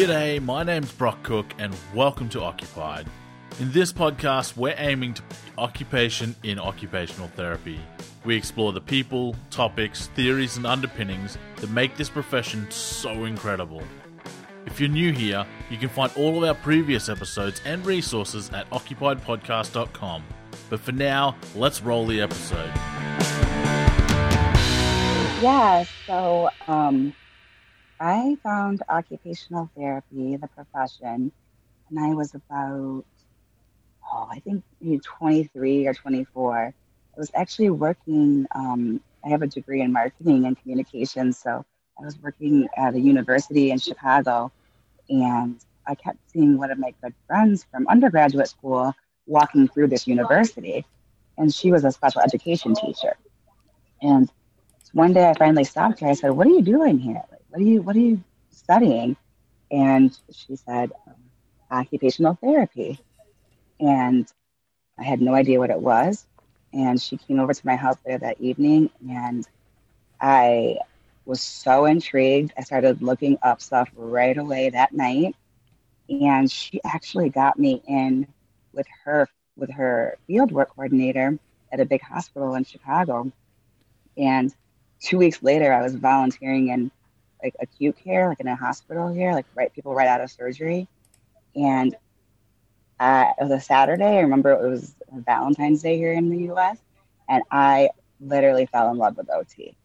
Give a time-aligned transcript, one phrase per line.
[0.00, 3.06] G'day, my name's Brock Cook, and welcome to Occupied.
[3.58, 5.22] In this podcast, we're aiming to
[5.58, 7.78] occupation in occupational therapy.
[8.24, 13.82] We explore the people, topics, theories, and underpinnings that make this profession so incredible.
[14.64, 18.70] If you're new here, you can find all of our previous episodes and resources at
[18.70, 20.24] occupiedpodcast.com.
[20.70, 22.70] But for now, let's roll the episode.
[25.42, 27.12] Yeah, so um,
[28.00, 31.32] I found occupational therapy, the profession,
[31.90, 33.04] and I was about,
[34.12, 36.56] oh, I think maybe 23 or 24.
[36.58, 36.74] I
[37.18, 41.64] was actually working, um, I have a degree in marketing and communications, so
[42.00, 44.52] I was working at a university in Chicago,
[45.10, 48.94] and I kept seeing one of my good friends from undergraduate school
[49.26, 50.86] walking through this university,
[51.38, 53.16] and she was a special education teacher.
[54.02, 54.30] And
[54.92, 56.08] one day I finally stopped her.
[56.08, 57.22] I said, "What are you doing here?
[57.50, 59.16] What are you What are you studying?"
[59.70, 61.14] And she said, um,
[61.70, 63.00] "Occupational therapy."
[63.80, 64.26] And
[64.98, 66.26] I had no idea what it was.
[66.72, 69.46] And she came over to my house there that evening, and
[70.20, 70.78] I
[71.26, 72.52] was so intrigued.
[72.56, 75.34] I started looking up stuff right away that night,
[76.08, 78.26] and she actually got me in
[78.72, 81.38] with her with her field work coordinator
[81.72, 83.30] at a big hospital in Chicago.
[84.16, 84.54] And
[85.00, 86.90] two weeks later, I was volunteering in
[87.42, 90.88] like acute care, like in a hospital here, like right people right out of surgery.
[91.54, 91.96] And
[92.98, 94.18] uh, it was a Saturday.
[94.18, 96.78] I remember it was Valentine's Day here in the U.S.
[97.28, 99.76] And I literally fell in love with OT.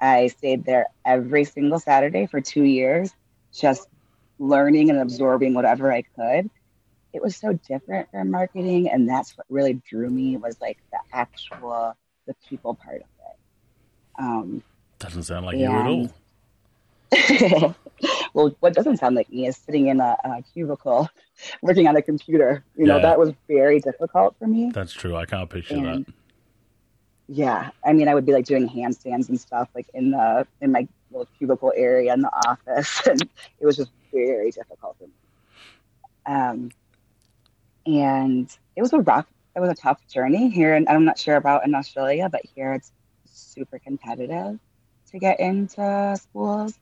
[0.00, 3.12] I stayed there every single Saturday for two years,
[3.52, 3.88] just
[4.38, 6.50] learning and absorbing whatever I could.
[7.12, 10.98] It was so different from marketing, and that's what really drew me was like the
[11.12, 11.96] actual
[12.26, 14.22] the people part of it.
[14.22, 14.62] Um,
[14.98, 16.10] Doesn't sound like you at all.
[18.34, 21.08] well, what doesn't sound like me is sitting in a, a cubicle
[21.62, 22.64] working on a computer.
[22.76, 23.02] You know, Yeah.
[23.02, 24.70] that was very difficult for me.
[24.72, 25.16] That's true.
[25.16, 26.14] I can't picture And- that.
[27.30, 30.72] Yeah, I mean, I would be like doing handstands and stuff like in the in
[30.72, 33.20] my little cubicle area in the office, and
[33.60, 35.12] it was just very difficult for me.
[36.24, 36.70] Um,
[37.84, 41.36] and it was a rough, it was a tough journey here, and I'm not sure
[41.36, 42.92] about in Australia, but here it's
[43.30, 44.58] super competitive
[45.10, 46.78] to get into schools.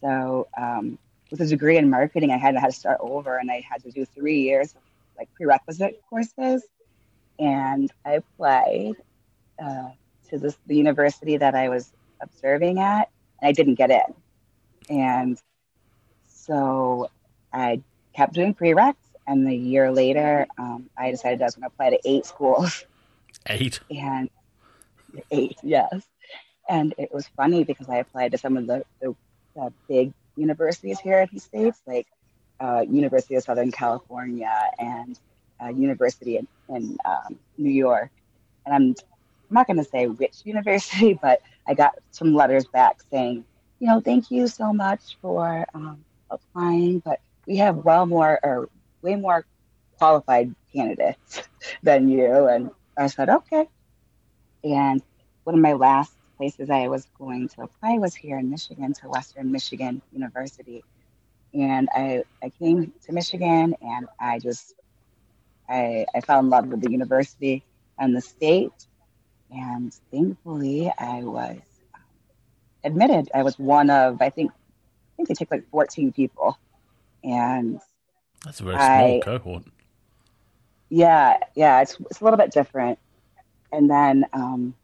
[0.00, 0.98] So um,
[1.30, 3.90] with a degree in marketing, I had had to start over, and I had to
[3.90, 4.80] do three years of
[5.18, 6.64] like prerequisite courses,
[7.38, 8.94] and I applied
[9.62, 9.90] uh,
[10.30, 14.14] to this the university that I was observing at, and I didn't get in.
[14.88, 15.38] And
[16.28, 17.10] so
[17.52, 17.82] I
[18.14, 18.96] kept doing prereqs,
[19.26, 22.84] and a year later, um, I decided I was going to apply to eight schools,
[23.46, 23.80] Eight.
[23.90, 24.28] and
[25.30, 26.02] eight, yes.
[26.68, 29.14] And it was funny because I applied to some of the, the,
[29.88, 32.06] big universities here at the states, like
[32.60, 35.18] uh, University of Southern California and
[35.62, 38.10] uh, University in, in um, New York.
[38.66, 38.94] And I'm
[39.50, 43.44] I'm not going to say which university, but I got some letters back saying,
[43.80, 48.68] you know, thank you so much for um, applying, but we have well more or
[49.02, 49.44] way more
[49.98, 51.42] qualified candidates
[51.82, 52.46] than you.
[52.46, 53.66] And I said, okay.
[54.62, 55.02] And
[55.44, 59.08] one of my last places I was going to apply was here in Michigan to
[59.10, 60.82] Western Michigan University.
[61.52, 64.72] And I, I came to Michigan and I just,
[65.68, 67.62] I, I fell in love with the university
[67.98, 68.78] and the state
[69.50, 71.58] and thankfully I was
[71.94, 72.00] um,
[72.84, 73.30] admitted.
[73.34, 76.56] I was one of I think I think they take like 14 people,
[77.22, 77.80] and
[78.44, 79.64] That's a very small I- cohort.
[80.88, 82.98] yeah, yeah, it's it's a little bit different.
[83.72, 84.74] And then um,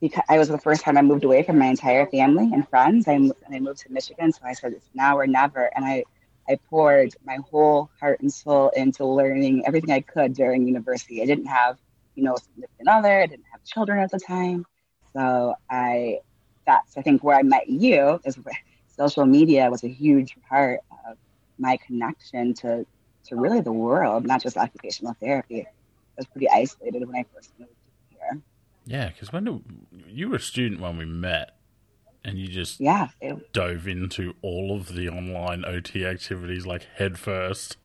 [0.00, 3.08] because I was the first time I moved away from my entire family and friends,
[3.08, 6.04] I and I moved to Michigan, so I said it's now or never, and I.
[6.50, 11.22] I poured my whole heart and soul into learning everything I could during university.
[11.22, 11.78] I didn't have,
[12.14, 13.20] you know, a significant other.
[13.22, 14.66] I didn't have children at the time,
[15.14, 16.20] so I.
[16.66, 18.38] That's I think where I met you is
[18.88, 21.18] social media was a huge part of
[21.58, 22.86] my connection to
[23.26, 25.62] to really the world, not just occupational therapy.
[25.62, 25.70] I
[26.16, 27.72] was pretty isolated when I first moved
[28.10, 28.42] here.
[28.88, 29.62] Yeah, because when do,
[30.08, 31.58] you were a student when we met,
[32.24, 37.76] and you just Yeah, it, dove into all of the online OT activities like headfirst.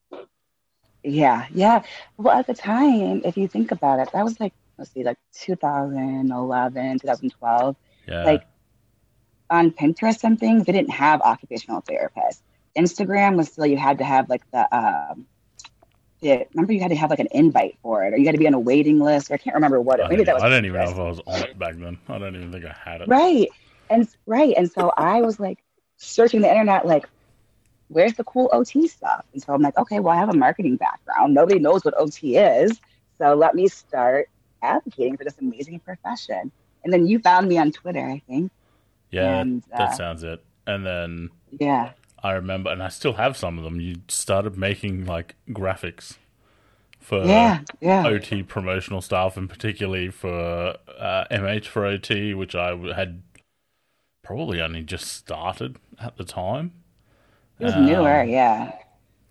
[1.04, 1.84] yeah, yeah.
[2.18, 5.18] Well, at the time, if you think about it, that was like let's see, like
[5.34, 7.76] 2011, 2012.
[8.08, 8.44] Yeah, Like
[9.50, 12.42] on Pinterest and things, they didn't have occupational therapists.
[12.78, 15.28] Instagram was still you had to have like the um,
[16.24, 18.40] the, remember you had to have like an invite for it, or you had to
[18.40, 19.30] be on a waiting list.
[19.30, 20.00] Or I can't remember what.
[20.00, 20.44] It, maybe that was.
[20.44, 21.98] I didn't even know if I was on it back then.
[22.10, 23.08] I don't even think I had it.
[23.08, 23.50] Right.
[23.90, 24.54] And right.
[24.58, 25.60] And so I was like
[25.98, 27.08] searching the internet, like,
[27.90, 29.26] where's the cool OT stuff?
[29.34, 31.34] And so I'm like, okay, well, I have a marketing background.
[31.34, 32.80] Nobody knows what OT is.
[33.20, 34.30] So let me start
[34.62, 36.52] advocating for this amazing profession.
[36.84, 38.52] And then you found me on Twitter, I think.
[39.12, 40.44] Yeah, and, uh, that sounds it.
[40.66, 41.30] And then
[41.60, 41.92] yeah,
[42.24, 43.82] I remember, and I still have some of them.
[43.82, 46.18] You started making like graphics
[47.00, 48.08] for yeah, yeah.
[48.08, 53.22] OT promotional stuff, and particularly for uh, MH for OT, which I had
[54.24, 56.72] probably only just started at the time.
[57.60, 58.72] It was um, newer, yeah.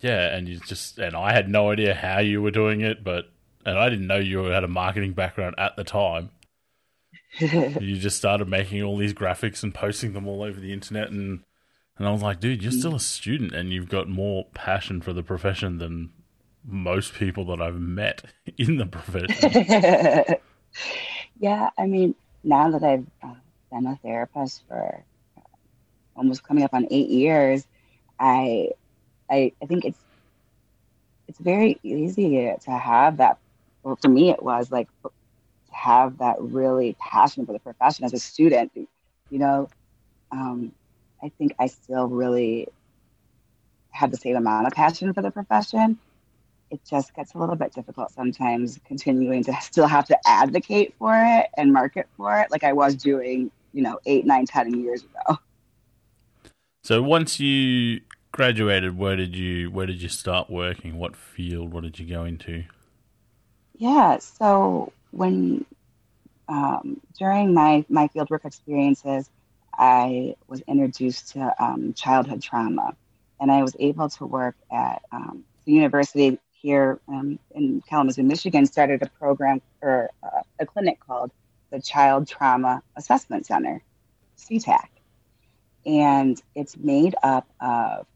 [0.01, 3.31] Yeah, and you just and I had no idea how you were doing it, but
[3.65, 6.31] and I didn't know you had a marketing background at the time.
[7.39, 11.41] you just started making all these graphics and posting them all over the internet and
[11.99, 15.13] and I was like, dude, you're still a student and you've got more passion for
[15.13, 16.11] the profession than
[16.65, 18.23] most people that I've met
[18.59, 20.37] in the profession.
[21.41, 23.35] yeah, I mean, now that I've uh,
[23.71, 25.05] been a therapist for
[25.37, 25.41] uh,
[26.17, 27.67] almost coming up on eight years,
[28.19, 28.71] I,
[29.31, 29.99] I, I think it's
[31.29, 33.39] it's very easy to have that.
[33.83, 35.11] Well, for me, it was like to
[35.71, 38.71] have that really passion for the profession as a student.
[38.75, 39.69] You know,
[40.31, 40.73] um,
[41.23, 42.69] I think I still really
[43.91, 45.99] have the same amount of passion for the profession.
[46.71, 51.15] It just gets a little bit difficult sometimes continuing to still have to advocate for
[51.15, 55.05] it and market for it like I was doing, you know, eight, nine, ten years
[55.05, 55.39] ago.
[56.85, 58.01] So once you
[58.33, 60.99] graduated, where did you where did you start working?
[60.99, 61.73] What field?
[61.73, 62.65] What did you go into?
[63.77, 65.65] Yeah, so when
[66.49, 69.29] um, during my my fieldwork experiences,
[69.83, 72.95] I was introduced to um, childhood trauma,
[73.41, 78.65] and I was able to work at um, the university here um, in Kalamazoo, Michigan.
[78.65, 81.33] Started a program or uh, a clinic called
[81.71, 83.83] the Child Trauma Assessment Center,
[84.39, 84.87] CTAC,
[85.85, 88.07] and it's made up of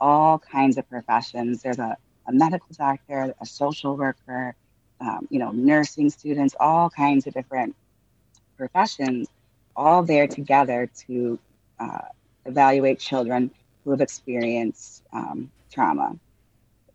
[0.00, 1.60] all kinds of professions.
[1.60, 1.96] There's a,
[2.28, 4.54] a medical doctor, a social worker,
[5.00, 7.74] um, you know, nursing students, all kinds of different
[8.56, 9.26] professions,
[9.76, 11.38] all there together to
[11.78, 11.98] uh,
[12.46, 13.50] evaluate children
[13.84, 16.16] who have experienced um, trauma.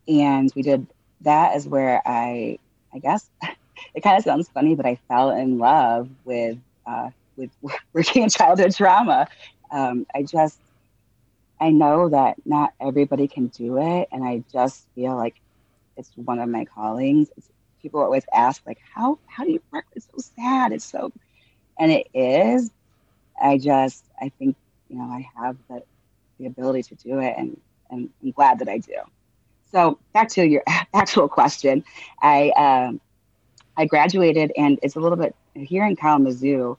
[0.08, 0.88] And we did
[1.22, 2.60] that is where I,
[2.94, 3.30] I guess,
[3.96, 7.52] it kind of sounds funny, but I fell in love with uh, with
[7.94, 9.28] working in childhood trauma.
[9.72, 10.60] Um, I just,
[11.60, 15.36] I know that not everybody can do it, and I just feel like
[15.98, 17.30] it's one of my callings.
[17.38, 17.50] It's,
[17.82, 21.12] people always ask like how how do you work it's so sad it's so
[21.80, 22.72] and it is.
[23.42, 24.56] I just i think
[24.90, 25.82] you know i have the
[26.40, 27.60] the ability to do it and
[27.90, 28.96] and i'm glad that i do.
[29.72, 31.84] So back to your actual question.
[32.22, 33.02] I um
[33.78, 36.78] i graduated and it's a little bit here in kalamazoo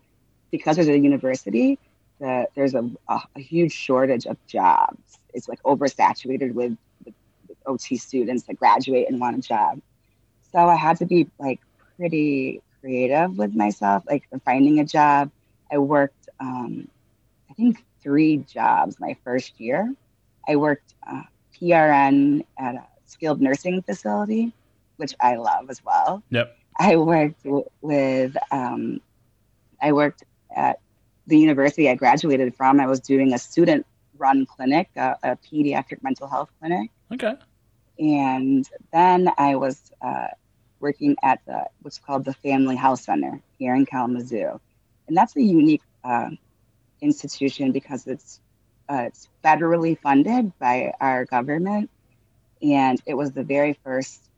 [0.51, 1.79] because there's a university
[2.21, 5.19] the, there's a, a, a huge shortage of jobs.
[5.35, 7.15] It's like oversaturated with, with,
[7.49, 9.81] with ot students that graduate and want a job.
[10.53, 11.61] So I had to be like
[11.97, 15.31] pretty creative with myself, like finding a job.
[15.73, 16.89] I worked, um,
[17.51, 19.95] I think, three jobs my first year.
[20.49, 21.23] I worked uh,
[21.61, 24.53] PRN at a skilled nursing facility,
[24.97, 26.23] which I love as well.
[26.31, 26.57] Yep.
[26.79, 29.01] I worked w- with, um,
[29.83, 30.25] I worked
[30.55, 30.81] at
[31.27, 32.81] the university I graduated from.
[32.81, 33.87] I was doing a student
[34.19, 36.91] run clinic, a, a pediatric mental health clinic.
[37.13, 37.35] Okay.
[37.99, 40.29] And then I was uh,
[40.81, 44.61] working at the what's called the Family Health Center here in Kalamazoo,
[45.07, 46.31] and that's a unique uh,
[47.01, 48.41] institution because it's
[48.89, 51.91] uh, it's federally funded by our government,
[52.63, 54.31] and it was the very first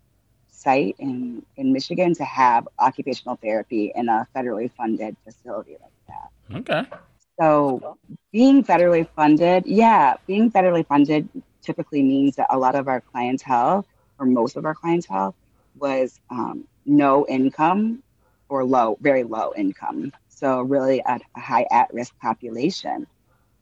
[0.51, 6.59] site in in Michigan to have occupational therapy in a federally funded facility like that.
[6.59, 6.97] Okay.
[7.41, 7.97] So
[8.31, 11.29] being federally funded, yeah, being federally funded
[11.63, 13.87] typically means that a lot of our clientele,
[14.19, 15.35] or most of our clientele,
[15.77, 18.03] was um, no income
[18.49, 20.13] or low, very low income.
[20.29, 23.07] So really a, a high at-risk population.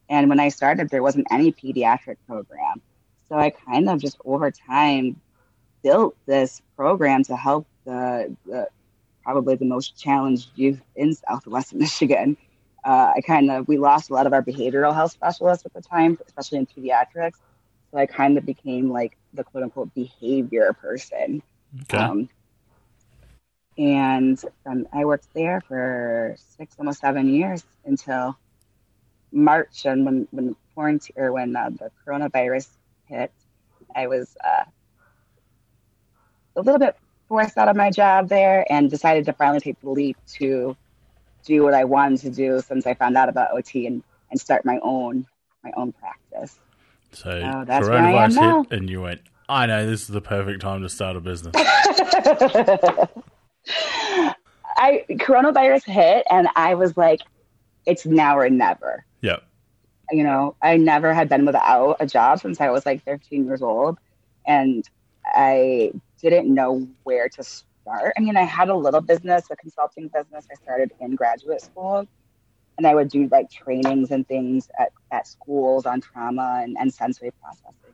[0.08, 2.82] And when I started, there wasn't any pediatric program.
[3.28, 5.20] So I kind of just over time
[5.82, 8.68] built this program to help the, the
[9.22, 12.36] probably the most challenged youth in Southwest Michigan.
[12.84, 15.82] Uh, I kind of we lost a lot of our behavioral health specialists at the
[15.82, 17.36] time, especially in pediatrics.
[17.90, 21.42] So I kind of became like the quote unquote behavior person
[21.82, 21.98] Okay.
[21.98, 22.28] Um,
[23.78, 28.36] and um, I worked there for six, almost seven years until
[29.32, 32.68] March, and when when quarantine or when uh, the coronavirus
[33.06, 33.32] hit,
[33.94, 34.64] I was uh,
[36.56, 36.96] a little bit
[37.28, 40.76] forced out of my job there, and decided to finally take the leap to
[41.44, 44.64] do what I wanted to do since I found out about OT and, and start
[44.64, 45.26] my own
[45.64, 46.58] my own practice.
[47.12, 48.62] So Oh, that's where I am coronavirus now.
[48.64, 49.20] hit, and you went.
[49.50, 51.52] I know this is the perfect time to start a business.
[54.76, 57.20] I coronavirus hit, and I was like,
[57.84, 59.42] "It's now or never." yep.
[60.12, 63.60] You know, I never had been without a job since I was like 15 years
[63.60, 63.98] old,
[64.46, 64.88] and
[65.26, 65.92] I
[66.22, 68.12] didn't know where to start.
[68.16, 70.46] I mean, I had a little business, a consulting business.
[70.50, 72.06] I started in graduate school,
[72.78, 76.94] and I would do like trainings and things at, at schools on trauma and, and
[76.94, 77.89] sensory processing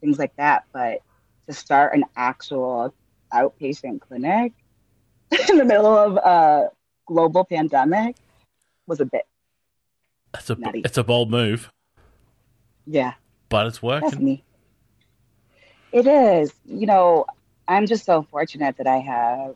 [0.00, 0.64] things like that.
[0.72, 1.02] But
[1.46, 2.94] to start an actual
[3.32, 4.52] outpatient clinic
[5.48, 6.70] in the middle of a
[7.06, 8.16] global pandemic
[8.86, 9.26] was a bit,
[10.34, 10.82] It's a Nutty.
[10.84, 11.70] it's a bold move,
[12.86, 13.14] yeah,
[13.48, 14.42] but it's that's working.
[15.92, 16.52] It is.
[16.64, 17.26] You know,
[17.66, 19.54] I'm just so fortunate that I have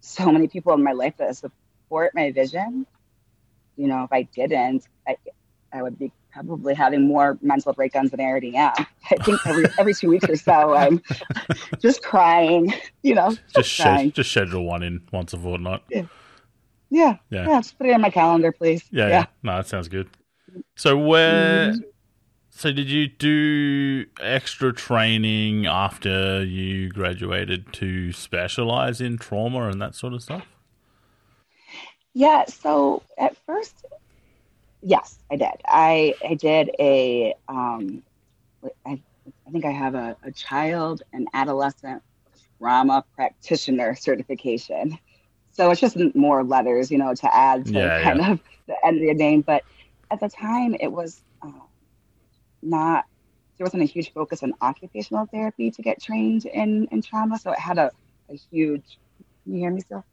[0.00, 2.86] so many people in my life that support my vision.
[3.76, 5.16] You know, if I didn't, I,
[5.72, 8.72] I would be probably having more mental breakdowns than I already am.
[9.10, 11.02] I think every every two weeks or so, I'm
[11.80, 12.72] just crying.
[13.02, 15.82] You know, Just sched- just schedule one in once a fortnight.
[15.90, 16.02] Yeah,
[16.90, 17.16] Yeah.
[17.30, 18.84] yeah, Just put it in my calendar, please.
[18.90, 19.26] Yeah, yeah.
[19.42, 20.08] No, that sounds good.
[20.76, 21.72] So where?
[21.72, 21.80] Mhm.
[22.52, 29.94] So did you do extra training after you graduated to specialize in trauma and that
[29.94, 30.44] sort of stuff?
[32.12, 33.84] Yeah, so at first,
[34.82, 35.54] yes, I did.
[35.66, 38.02] I I did a um,
[38.86, 39.02] I,
[39.46, 42.02] I think I have a, a child and adolescent
[42.58, 44.98] trauma practitioner certification.
[45.52, 48.98] So it's just more letters, you know, to add to Yeah, kind of the end
[48.98, 49.42] of your name.
[49.42, 49.64] But
[50.10, 51.50] at the time, it was uh,
[52.62, 53.04] not.
[53.58, 57.52] There wasn't a huge focus on occupational therapy to get trained in in trauma, so
[57.52, 57.90] it had a,
[58.30, 58.98] a huge.
[59.44, 60.04] Can you hear me still?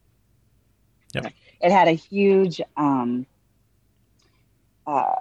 [1.13, 1.29] Yeah.
[1.61, 3.25] It had a huge um,
[4.87, 5.13] uh,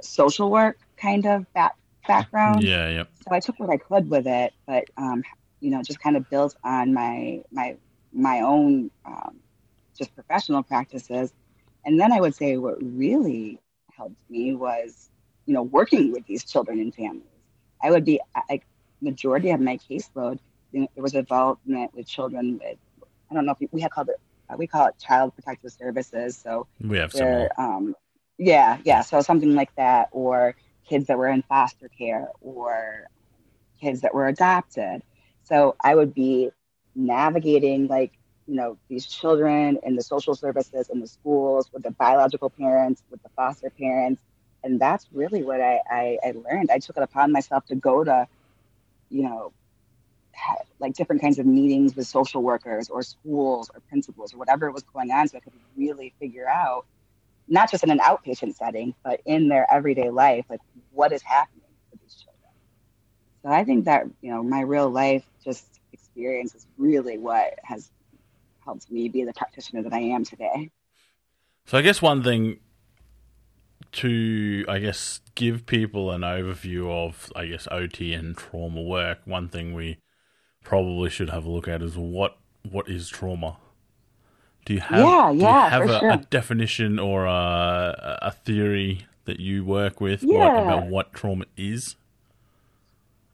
[0.00, 1.74] social work kind of back,
[2.06, 2.62] background.
[2.62, 3.04] Yeah, yeah.
[3.26, 5.22] So I took what I could with it, but um,
[5.60, 7.76] you know, just kind of built on my my
[8.12, 9.40] my own um,
[9.98, 11.32] just professional practices.
[11.84, 13.58] And then I would say what really
[13.96, 15.10] helped me was,
[15.46, 17.24] you know, working with these children and families.
[17.82, 18.64] I would be like
[19.00, 20.38] majority of my caseload.
[20.72, 22.78] you know, There was involvement with children with
[23.30, 24.16] I don't know if we, we had called it
[24.48, 26.38] uh, we call it child protective services.
[26.38, 27.48] So We have some.
[27.58, 27.94] um,
[28.38, 29.02] yeah, yeah.
[29.02, 30.54] So something like that, or
[30.88, 33.08] kids that were in foster care, or
[33.80, 35.02] kids that were adopted.
[35.44, 36.50] So I would be
[36.94, 38.12] navigating like
[38.46, 43.02] you know these children in the social services and the schools with the biological parents,
[43.10, 44.22] with the foster parents,
[44.64, 46.70] and that's really what I, I, I learned.
[46.70, 48.26] I took it upon myself to go to,
[49.10, 49.52] you know,
[50.80, 54.84] like different kinds of meetings with social workers or schools or principals or whatever was
[54.84, 56.86] going on, so I could really figure out,
[57.48, 60.60] not just in an outpatient setting, but in their everyday life, like
[60.92, 62.52] what is happening with these children.
[63.42, 67.90] So I think that you know my real life just experience is really what has
[68.64, 70.70] helped me be the practitioner that I am today.
[71.66, 72.60] So I guess one thing
[73.92, 79.20] to I guess give people an overview of I guess OT and trauma work.
[79.24, 79.98] One thing we
[80.62, 82.36] probably should have a look at is what
[82.68, 83.58] what is trauma.
[84.68, 86.10] Do you have Yeah, do you have a, sure.
[86.10, 90.62] a definition or a, a theory that you work with Yeah.
[90.62, 91.96] about what trauma is?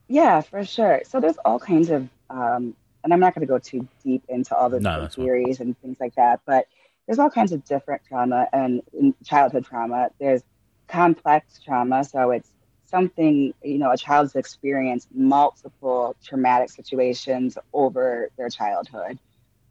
[0.07, 1.01] Yeah, for sure.
[1.05, 2.73] So there's all kinds of, um,
[3.03, 5.97] and I'm not going to go too deep into all the No, theories and things
[5.99, 6.67] like that, but
[7.05, 10.11] there's all kinds of different trauma and in childhood trauma.
[10.21, 10.41] There's
[10.87, 12.49] complex trauma, so it's
[12.85, 19.19] something you know a child's experienced multiple traumatic situations over their childhood,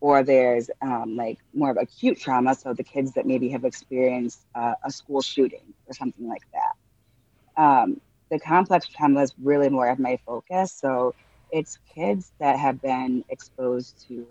[0.04, 4.46] or there's um, like more of acute trauma, so the kids that maybe have experienced
[4.54, 7.62] uh, a school shooting or something like that.
[7.62, 10.73] Um, the complex trauma is really more of my focus.
[10.73, 11.14] So
[11.50, 14.26] it's kids that have been exposed to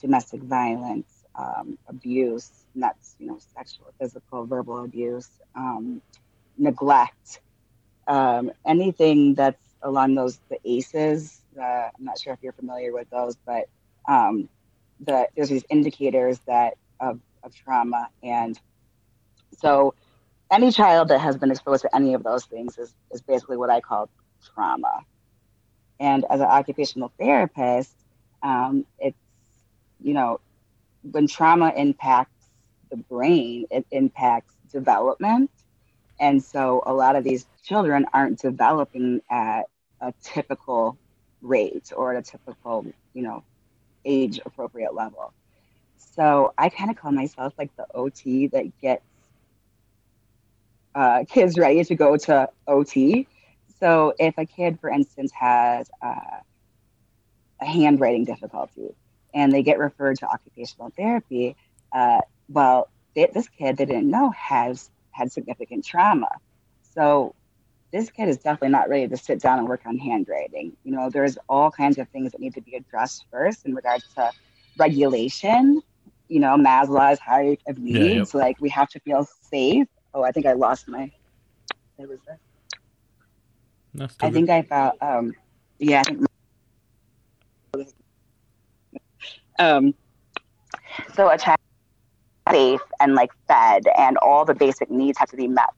[0.00, 6.02] domestic violence, um, abuse, and that's you know sexual, physical, verbal abuse, um,
[6.56, 7.40] neglect,
[8.06, 11.42] um, anything that's along those the ACEs.
[11.60, 13.64] Uh, I'm not sure if you're familiar with those, but
[14.08, 14.48] um,
[15.00, 18.58] the, there's these indicators that of, of trauma, and
[19.58, 19.94] so
[20.50, 23.70] any child that has been exposed to any of those things is, is basically what
[23.70, 24.08] I call
[24.54, 25.00] trauma.
[25.98, 27.94] And as an occupational therapist,
[28.42, 29.18] um, it's,
[30.00, 30.40] you know,
[31.10, 32.46] when trauma impacts
[32.90, 35.50] the brain, it impacts development.
[36.20, 39.64] And so a lot of these children aren't developing at
[40.00, 40.96] a typical
[41.42, 43.42] rate or at a typical, you know,
[44.06, 45.34] age appropriate level.
[45.96, 49.04] So I kind of call myself like the OT that gets
[50.94, 53.26] uh, kids ready to go to OT.
[53.80, 56.40] So if a kid, for instance, has uh,
[57.60, 58.94] a handwriting difficulty
[59.34, 61.54] and they get referred to occupational therapy,
[61.92, 66.30] uh, well, they, this kid they didn't know has had significant trauma.
[66.94, 67.34] So
[67.92, 70.76] this kid is definitely not ready to sit down and work on handwriting.
[70.84, 74.04] You know, there's all kinds of things that need to be addressed first in regards
[74.14, 74.30] to
[74.78, 75.82] regulation.
[76.28, 77.98] You know, Maslow's hierarchy of needs.
[77.98, 78.34] Yeah, yep.
[78.34, 79.86] Like we have to feel safe.
[80.12, 81.10] Oh, I think I lost my.
[81.96, 82.38] What was this?
[84.20, 84.92] I think I found.
[85.00, 85.34] Um,
[85.78, 86.26] yeah, I think.
[89.58, 89.94] Um,
[91.14, 91.58] so a child
[92.50, 95.70] safe and like fed, and all the basic needs have to be met.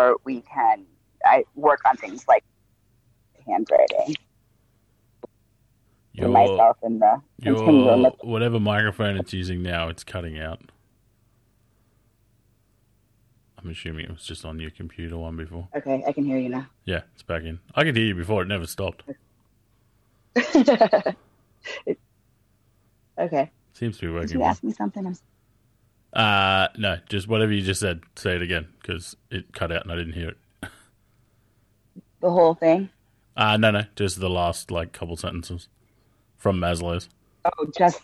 [0.00, 0.86] Or we can
[1.24, 2.44] I work on things like
[3.46, 4.16] handwriting.
[6.12, 10.60] Your, myself in the your, whatever microphone it's using now, it's cutting out.
[13.62, 15.68] I'm assuming it was just on your computer one before.
[15.76, 16.66] Okay, I can hear you now.
[16.84, 17.60] Yeah, it's back in.
[17.74, 18.42] I could hear you before.
[18.42, 19.04] It never stopped.
[23.18, 23.50] okay.
[23.74, 24.28] Seems to be working.
[24.28, 25.14] Did you ask me something?
[26.12, 28.00] Uh, no, just whatever you just said.
[28.16, 30.38] Say it again because it cut out and I didn't hear it.
[32.20, 32.90] the whole thing?
[33.36, 35.68] Uh, no, no, just the last like couple sentences
[36.36, 37.08] from Maslow's.
[37.44, 38.00] Oh, just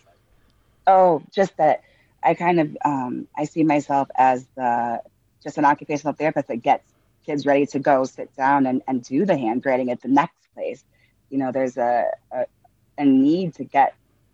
[0.87, 1.81] oh, just that.
[2.23, 5.01] I kind of um, I see myself as the
[5.43, 6.91] just an occupational therapist that gets
[7.25, 10.83] kids ready to go sit down and, and do the handwriting at the next place.
[11.29, 12.45] You know, there's a, a,
[12.97, 13.93] a need to get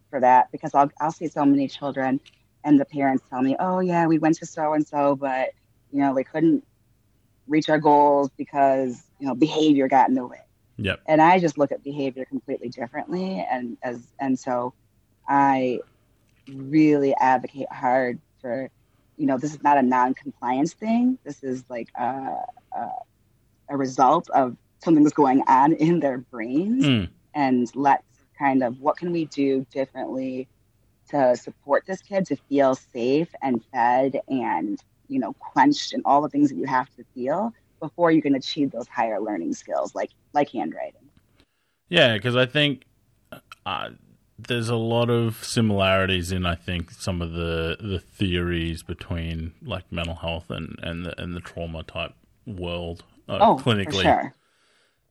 [0.10, 2.20] for that because I'll, I'll see so many children
[2.64, 5.50] and the parents tell me, oh, yeah, we went to so and so, but,
[5.92, 6.64] you know, we couldn't
[7.48, 10.42] reach our goals because, you know, behavior got in the way.
[10.78, 11.02] Yep.
[11.06, 13.46] And I just look at behavior completely differently.
[13.50, 14.74] And as, and so
[15.28, 15.80] I
[16.48, 18.70] really advocate hard for
[19.18, 21.18] you know, this is not a non-compliance thing.
[21.24, 22.36] This is like a,
[22.76, 22.90] a,
[23.70, 26.86] a result of something that's going on in their brains.
[26.86, 27.10] Mm.
[27.34, 28.04] And let's
[28.38, 30.48] kind of what can we do differently
[31.10, 36.22] to support this kid to feel safe and fed and you know quenched and all
[36.22, 39.94] the things that you have to feel before you can achieve those higher learning skills
[39.94, 41.02] like like handwriting.
[41.90, 42.86] Yeah, because I think
[43.66, 43.90] uh,
[44.40, 49.92] there's a lot of similarities in I think some of the the theories between like
[49.92, 52.14] mental health and and the, and the trauma type
[52.46, 54.04] world uh, oh, clinically.
[54.04, 54.34] Sure.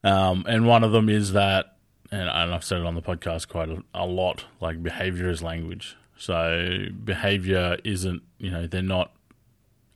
[0.04, 1.71] Um, and one of them is that,
[2.12, 4.44] and, I've said it on the podcast quite a, a lot.
[4.60, 5.96] Like behavior is language.
[6.16, 9.12] So behavior isn't you know they're not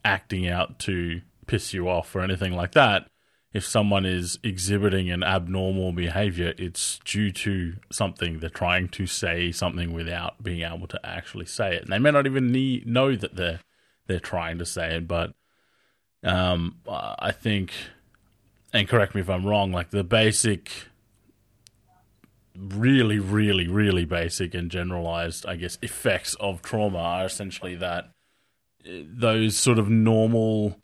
[0.04, 3.08] acting out to piss you off or anything like that
[3.56, 9.50] if someone is exhibiting an abnormal behavior, it's due to something they're trying to say
[9.50, 11.82] something without being able to actually say it.
[11.82, 13.60] And they may not even need, know that they're
[14.06, 15.32] they're trying to say it, but
[16.22, 17.72] um, I think,
[18.72, 20.70] and correct me if I'm wrong, like the basic,
[22.58, 28.10] really, really, really basic and generalized, I guess, effects of trauma are essentially that
[28.84, 30.80] eh, those sort of normal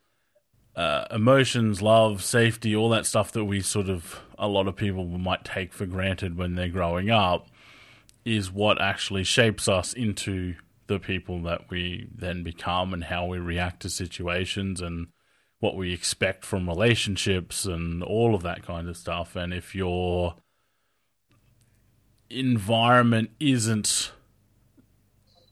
[0.75, 5.05] uh, emotions, love, safety, all that stuff that we sort of a lot of people
[5.05, 7.49] might take for granted when they're growing up
[8.25, 10.55] is what actually shapes us into
[10.87, 15.09] the people that we then become and how we react to situations and
[15.61, 19.37] what we expect from relationships and all of that kind of stuff.
[19.37, 20.35] And if your
[22.33, 24.12] environment isn't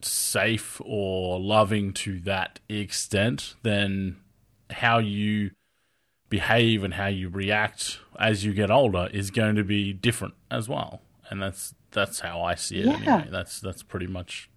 [0.01, 4.17] safe or loving to that extent, then
[4.71, 5.51] how you
[6.29, 10.67] behave and how you react as you get older is going to be different as
[10.67, 11.01] well.
[11.29, 12.85] And that's that's how I see it.
[12.85, 12.93] Yeah.
[12.95, 13.27] Anyway.
[13.31, 14.49] That's that's pretty much.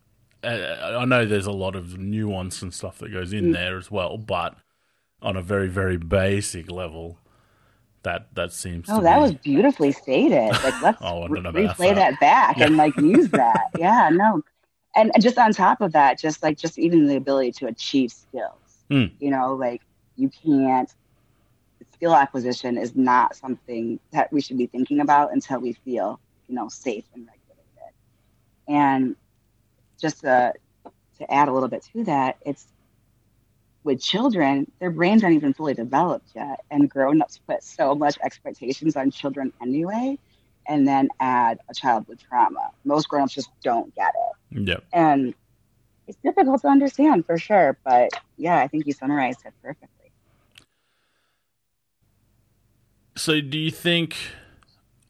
[0.42, 3.52] Uh, I know there's a lot of nuance and stuff that goes in mm.
[3.52, 4.56] there as well, but
[5.22, 7.18] on a very very basic level,
[8.04, 8.86] that that seems.
[8.88, 9.22] Oh, that be...
[9.22, 10.50] was beautifully stated.
[10.62, 12.66] Like let's oh, re- replay that back yeah.
[12.66, 13.70] and like use that.
[13.78, 14.42] yeah, no,
[14.94, 18.12] and, and just on top of that, just like just even the ability to achieve
[18.12, 18.84] skills.
[18.90, 19.12] Mm.
[19.18, 19.82] You know, like
[20.16, 20.92] you can't
[21.92, 26.54] skill acquisition is not something that we should be thinking about until we feel you
[26.54, 27.94] know safe and regulated
[28.68, 29.16] and
[29.98, 30.52] just to,
[31.18, 32.66] to add a little bit to that it's
[33.84, 38.96] with children their brains aren't even fully developed yet and grown-ups put so much expectations
[38.96, 40.18] on children anyway
[40.66, 44.12] and then add a child with trauma most grown-ups just don't get
[44.52, 44.84] it yep.
[44.92, 45.34] and
[46.06, 49.94] it's difficult to understand for sure but yeah i think you summarized it perfectly
[53.16, 54.16] So, do you think?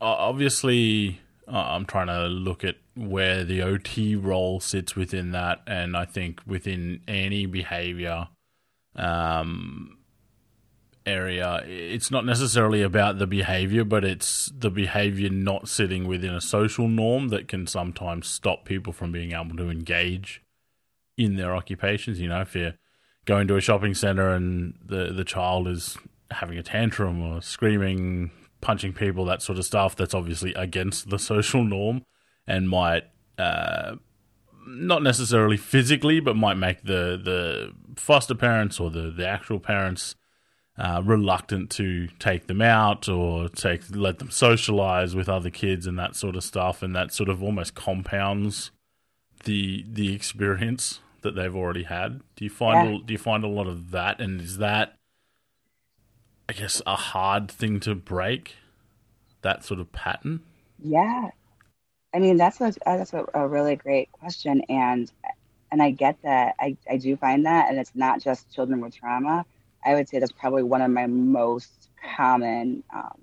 [0.00, 5.96] obviously, uh, I'm trying to look at where the OT role sits within that, and
[5.96, 8.28] I think within any behavior,
[8.96, 9.98] um,
[11.07, 16.40] area, it's not necessarily about the behavior, but it's the behavior not sitting within a
[16.40, 20.42] social norm that can sometimes stop people from being able to engage
[21.16, 22.20] in their occupations.
[22.20, 22.74] You know, if you're
[23.24, 25.96] going to a shopping center and the the child is
[26.30, 28.30] having a tantrum or screaming,
[28.61, 32.02] punching people, that sort of stuff, that's obviously against the social norm
[32.46, 33.04] and might
[33.38, 33.96] uh,
[34.66, 40.14] not necessarily physically, but might make the the foster parents or the the actual parents
[40.77, 45.98] uh, reluctant to take them out or take let them socialize with other kids and
[45.98, 48.70] that sort of stuff, and that sort of almost compounds
[49.44, 52.20] the the experience that they've already had.
[52.37, 52.98] Do you find yeah.
[53.05, 54.96] do you find a lot of that, and is that
[56.48, 58.57] I guess a hard thing to break
[59.42, 60.40] that sort of pattern?
[60.79, 61.31] Yeah,
[62.14, 65.11] I mean that's a that's a, a really great question, and
[65.72, 68.94] and I get that I I do find that, and it's not just children with
[68.94, 69.44] trauma
[69.85, 73.20] I would say that's probably one of my most common um,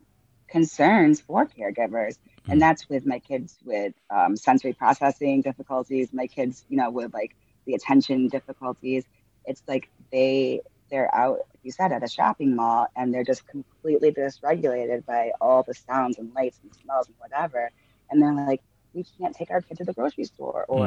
[0.47, 2.17] concerns for caregivers.
[2.45, 2.60] And hmm.
[2.60, 7.36] that's with my kids with um, sensory processing difficulties, my kids, you know, with like
[7.65, 9.06] the attention difficulties.
[9.45, 13.47] It's like they they're out, like you said, at a shopping mall, and they're just
[13.47, 17.71] completely dysregulated by all the sounds and lights and smells and whatever.
[18.10, 18.62] And they're like,
[18.93, 20.77] we can't take our kid to the grocery store, or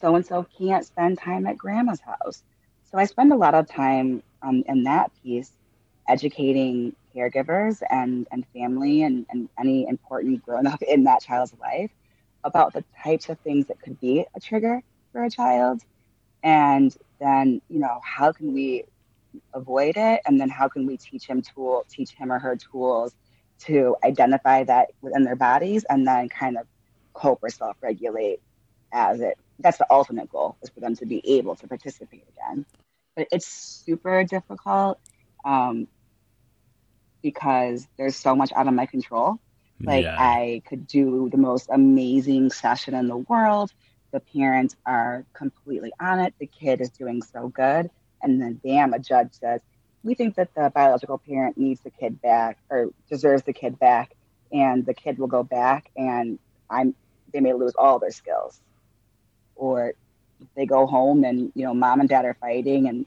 [0.00, 2.42] so and so can't spend time at grandma's house.
[2.90, 5.52] So I spend a lot of time um, in that piece
[6.08, 11.90] educating caregivers and, and family and, and any important grown up in that child's life
[12.44, 14.82] about the types of things that could be a trigger
[15.12, 15.82] for a child.
[16.42, 18.84] And then, you know, how can we
[19.52, 20.22] avoid it?
[20.24, 23.14] And then how can we teach him tool, teach him or her tools
[23.60, 26.66] to identify that within their bodies and then kind of
[27.18, 28.40] cope or self-regulate
[28.92, 32.64] as it that's the ultimate goal is for them to be able to participate again
[33.18, 34.98] but it's super difficult
[35.44, 35.88] um,
[37.22, 39.40] because there's so much out of my control.
[39.80, 40.16] Like yeah.
[40.18, 43.72] I could do the most amazing session in the world.
[44.12, 46.34] The parents are completely on it.
[46.38, 47.90] The kid is doing so good.
[48.22, 49.60] And then bam, a judge says,
[50.02, 54.14] we think that the biological parent needs the kid back or deserves the kid back
[54.52, 56.38] and the kid will go back and
[56.70, 56.94] I'm
[57.32, 58.60] they may lose all their skills.
[59.54, 59.94] Or
[60.54, 63.06] they go home and you know mom and dad are fighting and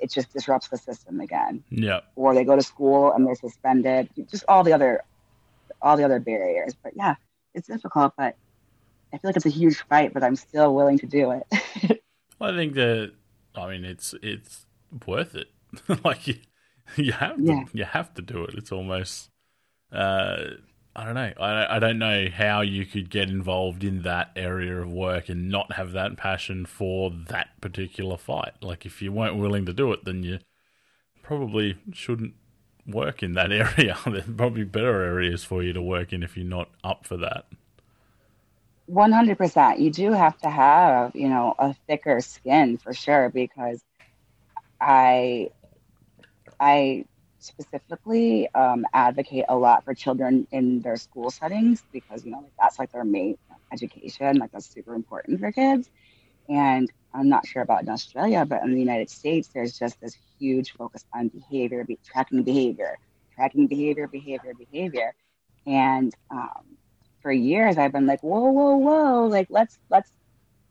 [0.00, 1.64] it just disrupts the system again.
[1.70, 2.00] Yeah.
[2.14, 4.08] Or they go to school and they're suspended.
[4.30, 5.02] Just all the other
[5.82, 6.74] all the other barriers.
[6.80, 7.16] But yeah,
[7.54, 8.36] it's difficult, but
[9.12, 12.00] I feel like it's a huge fight, but I'm still willing to do it.
[12.38, 13.12] well, I think that
[13.54, 14.66] I mean it's it's
[15.06, 15.48] worth it.
[16.04, 16.36] like you,
[16.96, 17.64] you have to yeah.
[17.72, 18.54] you have to do it.
[18.54, 19.30] It's almost
[19.92, 20.44] uh
[20.96, 21.32] I don't know.
[21.38, 25.50] I, I don't know how you could get involved in that area of work and
[25.50, 28.52] not have that passion for that particular fight.
[28.62, 30.38] Like, if you weren't willing to do it, then you
[31.22, 32.32] probably shouldn't
[32.86, 33.98] work in that area.
[34.06, 37.44] There's probably better areas for you to work in if you're not up for that.
[38.90, 39.78] 100%.
[39.80, 43.82] You do have to have, you know, a thicker skin for sure because
[44.80, 45.50] I
[46.60, 47.04] I
[47.46, 52.52] specifically um, advocate a lot for children in their school settings because you know like
[52.58, 53.36] that's like their main
[53.72, 55.90] education like that's super important for kids.
[56.48, 60.16] And i'm not sure about in australia but in the united states there's just this
[60.38, 62.98] huge focus on behavior be- tracking behavior
[63.34, 65.14] tracking behavior behavior behavior.
[65.66, 66.78] And um,
[67.22, 70.10] for years i've been like whoa whoa whoa like let's let's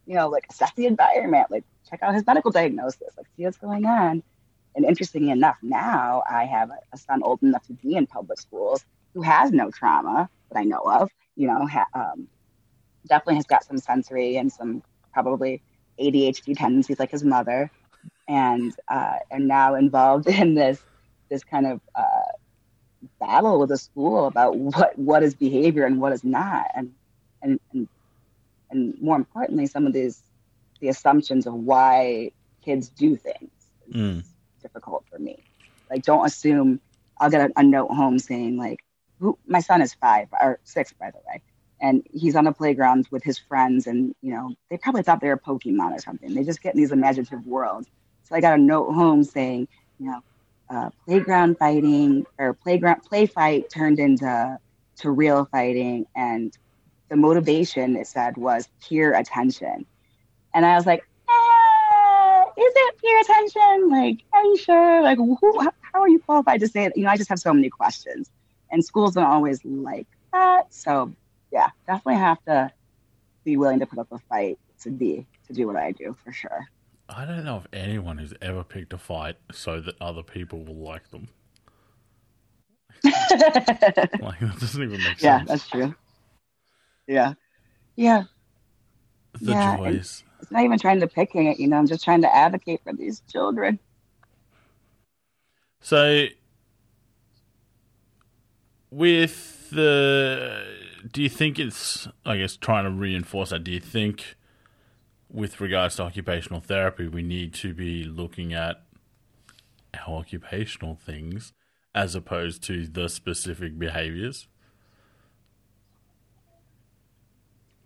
[0.05, 3.57] you know like assess the environment like check out his medical diagnosis like see what's
[3.57, 4.23] going on
[4.75, 8.83] and interestingly enough, now I have a son old enough to be in public schools
[9.13, 11.09] who has no trauma that I know of.
[11.35, 12.27] You know, ha- um,
[13.07, 14.83] definitely has got some sensory and some
[15.13, 15.61] probably
[15.99, 17.71] ADHD tendencies like his mother,
[18.27, 20.81] and uh, and now involved in this
[21.29, 22.31] this kind of uh,
[23.19, 26.91] battle with the school about what what is behavior and what is not, and
[27.41, 27.87] and and,
[28.71, 30.21] and more importantly, some of these
[30.81, 33.51] the assumptions of why kids do things.
[33.93, 34.25] Mm
[34.65, 35.35] difficult for me.
[35.89, 36.79] Like, don't assume
[37.19, 38.79] I'll get a, a note home saying like,
[39.19, 41.41] who, my son is five or six, by the way,
[41.81, 45.27] and he's on the playground with his friends, and you know they probably thought they
[45.27, 46.33] were Pokemon or something.
[46.33, 47.87] They just get in these imaginative worlds.
[48.23, 49.67] So I got a note home saying,
[49.99, 50.19] you know,
[50.69, 54.59] uh, playground fighting or playground play fight turned into
[54.97, 56.57] to real fighting, and
[57.09, 59.85] the motivation it said was peer attention,
[60.53, 61.07] and I was like,
[62.57, 63.89] is it peer attention?
[63.89, 65.01] Like, are you sure?
[65.01, 66.93] Like, who, how are you qualified to say it?
[66.95, 68.29] You know, I just have so many questions,
[68.71, 70.73] and schools don't always like that.
[70.73, 71.13] So,
[71.51, 72.71] yeah, definitely have to
[73.43, 76.31] be willing to put up a fight to be to do what I do for
[76.31, 76.67] sure.
[77.07, 80.75] I don't know if anyone who's ever picked a fight so that other people will
[80.75, 81.27] like them.
[83.03, 85.21] like that doesn't even make sense.
[85.21, 85.93] yeah, that's true.
[87.07, 87.33] Yeah.
[87.95, 88.23] Yeah.
[89.41, 90.23] The yeah, joys.
[90.41, 92.93] It's not even trying to pick it, you know, I'm just trying to advocate for
[92.93, 93.79] these children.
[95.81, 96.25] So,
[98.89, 100.65] with the,
[101.11, 103.63] do you think it's, I guess, trying to reinforce that?
[103.63, 104.35] Do you think,
[105.29, 108.83] with regards to occupational therapy, we need to be looking at
[109.93, 111.53] our occupational things
[111.93, 114.47] as opposed to the specific behaviors?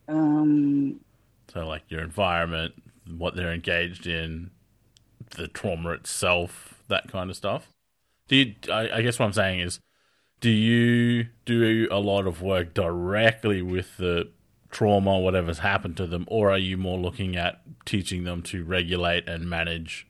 [0.07, 0.99] Um,
[1.51, 2.75] So, like your environment,
[3.07, 4.51] what they're engaged in,
[5.31, 7.69] the trauma itself, that kind of stuff.
[8.27, 8.55] Do you?
[8.71, 9.79] I, I guess what I'm saying is,
[10.41, 14.29] do you do a lot of work directly with the
[14.71, 19.27] trauma, whatever's happened to them, or are you more looking at teaching them to regulate
[19.27, 20.07] and manage,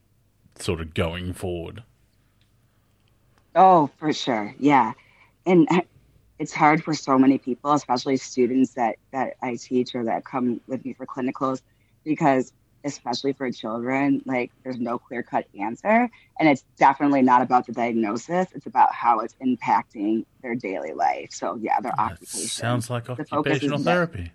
[0.57, 1.83] sort of going forward?
[3.55, 4.55] oh, for sure.
[4.59, 4.93] Yeah.
[5.45, 5.67] And
[6.39, 10.61] it's hard for so many people, especially students that, that I teach or that come
[10.67, 11.61] with me for clinicals,
[12.05, 12.53] because
[12.85, 16.09] especially for children, like there's no clear cut answer.
[16.39, 18.47] And it's definitely not about the diagnosis.
[18.55, 21.29] It's about how it's impacting their daily life.
[21.31, 22.47] So yeah, their That occupation.
[22.47, 24.31] sounds like occupational that- therapy.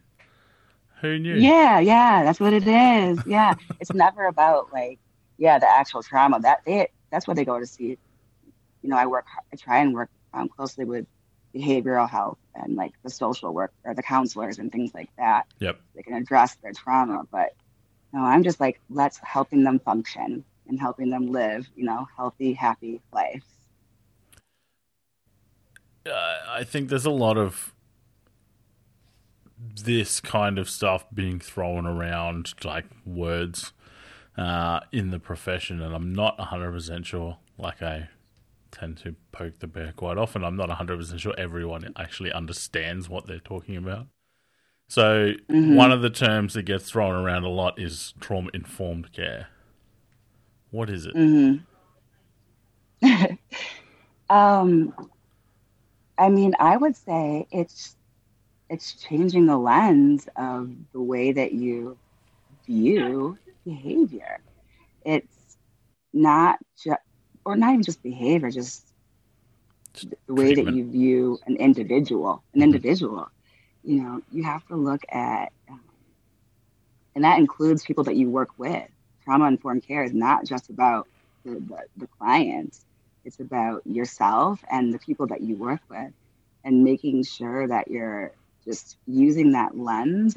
[1.00, 1.34] Who knew?
[1.34, 3.18] Yeah, yeah, that's what it is.
[3.26, 4.98] Yeah, it's never about like,
[5.36, 6.40] yeah, the actual trauma.
[6.40, 7.98] That they, that's what they go to see.
[8.82, 11.06] You know, I work, I try and work um, closely with
[11.54, 15.46] behavioral health and like the social work or the counselors and things like that.
[15.60, 15.80] Yep.
[15.94, 17.54] They can address their trauma, but
[18.12, 22.52] no, I'm just like, let's helping them function and helping them live, you know, healthy,
[22.52, 23.44] happy lives.
[26.06, 27.74] uh, I think there's a lot of
[29.58, 33.72] this kind of stuff being thrown around, like words,
[34.36, 37.38] uh, in the profession, and I'm not 100% sure.
[37.56, 38.08] Like, I
[38.74, 40.44] tend to poke the bear quite often.
[40.44, 44.08] I'm not 100% sure everyone actually understands what they're talking about.
[44.88, 45.76] So, Mhm.
[45.76, 49.48] one of the terms that gets thrown around a lot is trauma informed care.
[50.70, 51.14] What is it?
[51.14, 51.56] hmm
[54.30, 54.94] um,
[56.18, 57.96] I mean, I would say it's
[58.70, 61.98] it's changing the lens of the way that you
[62.66, 64.42] view behavior.
[65.04, 65.58] It's
[66.12, 67.00] not just,
[67.44, 68.84] or not even just behavior, just
[70.26, 72.42] the way that you view an individual.
[72.54, 72.62] An Mhm.
[72.62, 73.28] individual,
[73.82, 75.80] you know, you have to look at, um,
[77.14, 78.88] and that includes people that you work with.
[79.24, 81.08] Trauma informed care is not just about
[81.44, 82.84] the, the, the clients,
[83.24, 86.12] it's about yourself and the people that you work with,
[86.64, 88.32] and making sure that you're
[88.64, 90.36] just using that lens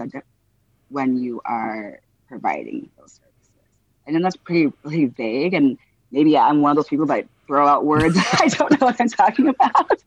[0.90, 3.78] when you are providing those services.
[4.08, 5.78] I know that's pretty pretty vague, and
[6.12, 9.10] maybe I'm one of those people that throw out words I don't know what I'm
[9.10, 10.02] talking about.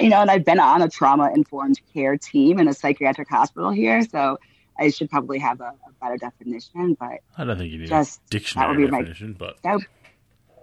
[0.00, 3.70] You know, and I've been on a trauma informed care team in a psychiatric hospital
[3.70, 4.38] here, so
[4.78, 6.94] I should probably have a, a better definition.
[6.94, 9.58] But I don't think you need just a dictionary be my- definition, but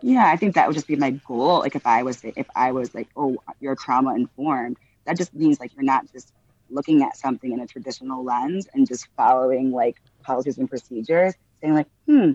[0.02, 1.60] yeah, I think that would just be my goal.
[1.60, 5.60] Like if I was if I was like, oh, you're trauma informed, that just means
[5.60, 6.34] like you're not just
[6.70, 11.74] looking at something in a traditional lens and just following like policies and procedures, saying
[11.74, 12.34] like, hmm,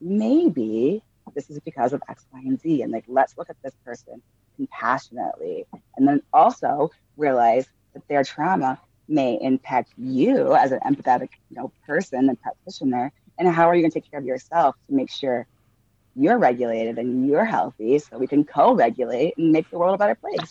[0.00, 1.02] maybe
[1.34, 4.22] this is because of X, Y, and Z, and like let's look at this person
[4.56, 11.56] compassionately, and then also realize that their trauma may impact you as an empathetic, you
[11.56, 14.94] know, person and practitioner, and how are you going to take care of yourself to
[14.94, 15.46] make sure
[16.14, 20.14] you're regulated and you're healthy so we can co-regulate and make the world a better
[20.14, 20.50] place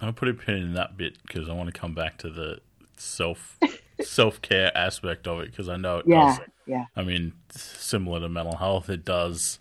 [0.00, 2.60] I'll put a pin in that bit because I want to come back to the
[2.96, 3.58] self
[4.02, 6.46] self care aspect of it because I know it yeah does.
[6.66, 9.58] yeah I mean, similar to mental health, it does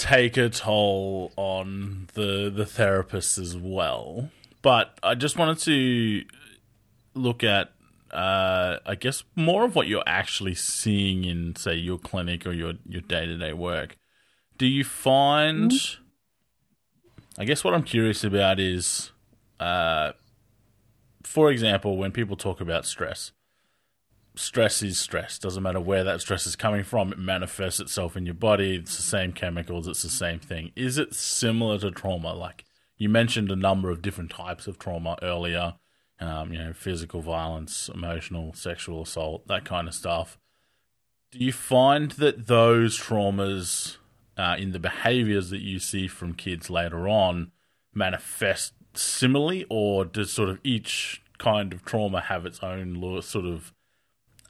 [0.00, 4.30] take a toll on the the therapist as well.
[4.62, 6.24] But I just wanted to
[7.14, 7.72] look at,
[8.10, 12.74] uh, I guess, more of what you're actually seeing in, say, your clinic or your
[12.88, 13.96] your day to day work.
[14.58, 15.72] Do you find?
[17.38, 19.12] I guess what I'm curious about is,
[19.60, 20.12] uh,
[21.22, 23.32] for example, when people talk about stress,
[24.34, 25.38] stress is stress.
[25.38, 28.76] Doesn't matter where that stress is coming from, it manifests itself in your body.
[28.76, 30.72] It's the same chemicals, it's the same thing.
[30.76, 32.34] Is it similar to trauma?
[32.34, 32.64] Like
[32.96, 35.74] you mentioned a number of different types of trauma earlier,
[36.20, 40.38] um, you know, physical violence, emotional, sexual assault, that kind of stuff.
[41.30, 43.96] Do you find that those traumas
[44.36, 47.52] uh, in the behaviors that you see from kids later on
[47.94, 53.72] manifest similarly, or does sort of each kind of trauma have its own sort of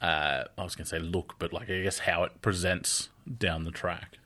[0.01, 3.63] uh, I was going to say look, but like I guess how it presents down
[3.65, 4.17] the track?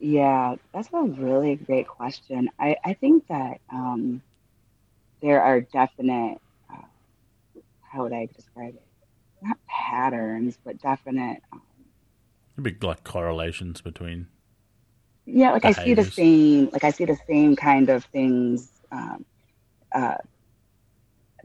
[0.00, 2.50] Yeah, that's a really great question.
[2.58, 4.22] I, I think that um,
[5.20, 6.38] there are definite,
[6.72, 6.82] uh,
[7.82, 8.82] how would I describe it?
[9.42, 11.42] Not patterns, but definite.
[11.52, 11.62] Um,
[12.60, 14.26] Big like correlations between.
[15.26, 15.78] Yeah, like behaviors.
[15.78, 18.68] I see the same, like I see the same kind of things.
[18.90, 19.24] Um,
[19.92, 20.16] uh,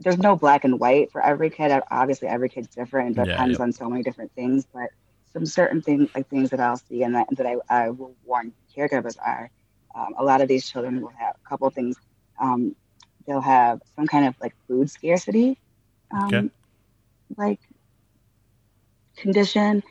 [0.00, 1.72] there's no black and white for every kid.
[1.90, 3.16] Obviously, every kid's different.
[3.16, 4.90] Depends yeah, on so many different things, but
[5.32, 8.52] some certain things, like things that I'll see and that, that I, I will warn
[8.76, 9.50] caregivers are.
[9.94, 11.96] Um, a lot of these children will have a couple things.
[12.40, 12.74] Um,
[13.26, 15.58] they'll have some kind of like food scarcity,
[16.10, 16.50] um, okay.
[17.36, 17.60] like
[19.16, 19.82] condition.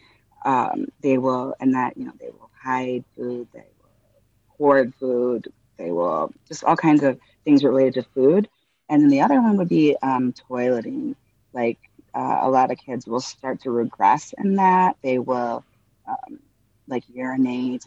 [0.46, 3.48] Um, they will, and that you know, they will hide food.
[3.54, 3.90] They will
[4.58, 5.52] hoard food.
[5.78, 8.50] They will just all kinds of things related to food.
[8.90, 11.16] And then the other one would be um, toileting.
[11.54, 11.80] Like
[12.14, 14.98] uh, a lot of kids will start to regress in that.
[15.02, 15.64] They will
[16.08, 16.40] um,
[16.88, 17.86] like urinate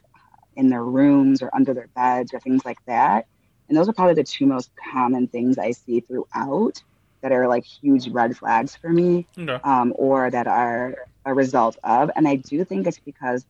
[0.56, 3.26] in their rooms or under their beds or things like that.
[3.68, 6.82] And those are probably the two most common things I see throughout
[7.20, 9.58] that are like huge red flags for me okay.
[9.64, 12.10] um, or that are a result of.
[12.14, 13.44] And I do think it's because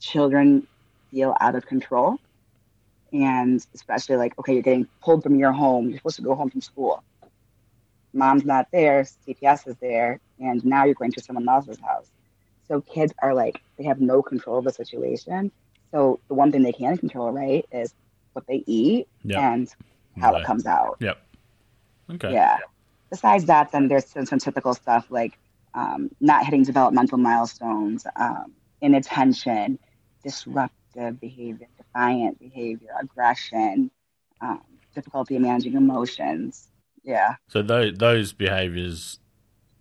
[0.00, 0.66] children
[1.10, 2.18] feel out of control.
[3.12, 5.88] And especially like, okay, you're getting pulled from your home.
[5.88, 7.02] You're supposed to go home from school
[8.12, 12.10] mom's not there, CPS is there, and now you're going to someone else's house.
[12.68, 15.50] So kids are like, they have no control of the situation.
[15.90, 17.94] So the one thing they can control, right, is
[18.32, 19.38] what they eat yep.
[19.38, 19.74] and
[20.18, 20.42] how right.
[20.42, 20.96] it comes out.
[21.00, 21.20] Yep.
[22.14, 22.32] Okay.
[22.32, 22.58] Yeah.
[23.10, 25.36] Besides that, then there's some, some typical stuff like
[25.74, 29.78] um, not hitting developmental milestones, um, inattention,
[30.22, 33.90] disruptive behavior, defiant behavior, aggression,
[34.40, 34.62] um,
[34.94, 36.68] difficulty in managing emotions,
[37.02, 37.36] yeah.
[37.48, 39.18] So those those behaviors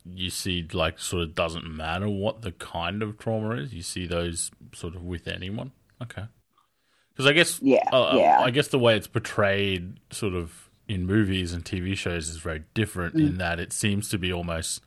[0.06, 3.74] you see like sort of doesn't matter what the kind of trauma is.
[3.74, 5.72] You see those sort of with anyone.
[6.02, 6.24] Okay.
[7.12, 8.40] Because I guess yeah, uh, yeah.
[8.40, 12.64] I guess the way it's portrayed, sort of in movies and TV shows, is very
[12.74, 13.28] different mm.
[13.28, 14.82] in that it seems to be almost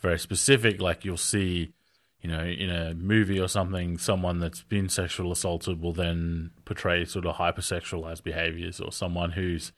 [0.00, 0.80] very specific.
[0.80, 1.72] Like you'll see,
[2.20, 7.04] you know, in a movie or something, someone that's been sexual assaulted will then portray
[7.04, 9.72] sort of hypersexualized behaviors, or someone who's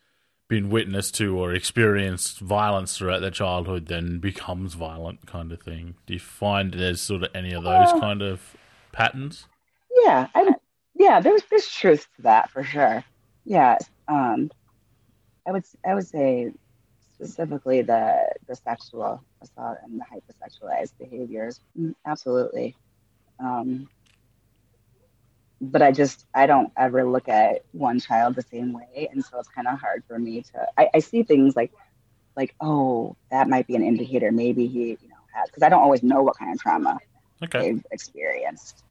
[0.48, 5.94] been witness to or experienced violence throughout their childhood then becomes violent kind of thing.
[6.06, 8.56] Do you find there's sort of any of those uh, kind of
[8.90, 9.46] patterns?
[10.04, 10.48] Yeah, I,
[10.94, 13.04] yeah, there's there's truth to that for sure.
[13.44, 14.50] Yeah, um,
[15.46, 16.52] I would I would say
[17.20, 21.60] specifically the the sexual assault and the hypersexualized behaviors.
[21.78, 22.76] Mm, absolutely.
[23.38, 23.88] Um,
[25.60, 29.38] but I just I don't ever look at one child the same way, and so
[29.38, 30.66] it's kind of hard for me to.
[30.78, 31.72] I, I, see things like
[32.36, 34.32] like oh that might be an indicator.
[34.32, 36.98] Maybe he you know has because I don't always know what kind of trauma
[37.42, 37.60] okay.
[37.60, 38.84] they've experienced.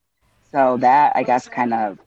[0.52, 1.98] So that I guess kind of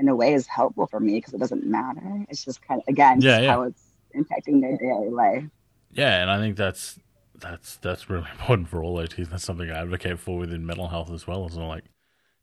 [0.00, 2.24] in a way is helpful for me because it doesn't matter.
[2.28, 3.50] It's just kind of again yeah, yeah.
[3.52, 3.83] how it's
[4.14, 5.44] impacting their daily life.
[5.92, 6.98] Yeah, and I think that's
[7.34, 9.30] that's that's really important for all OTs.
[9.30, 11.46] That's something I advocate for within mental health as well.
[11.46, 11.84] Is like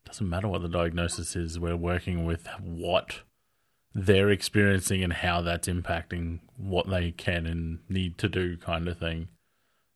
[0.04, 3.20] doesn't matter what the diagnosis is, we're working with what
[3.94, 8.98] they're experiencing and how that's impacting what they can and need to do, kind of
[8.98, 9.28] thing.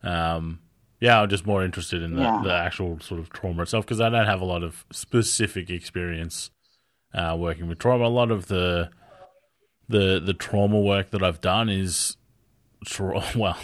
[0.02, 0.60] Um,
[1.00, 2.40] yeah, I'm just more interested in the, yeah.
[2.42, 6.50] the actual sort of trauma itself because I don't have a lot of specific experience
[7.12, 8.06] uh, working with trauma.
[8.06, 8.90] A lot of the
[9.88, 12.16] the the trauma work that I've done is
[12.84, 13.58] tra- well,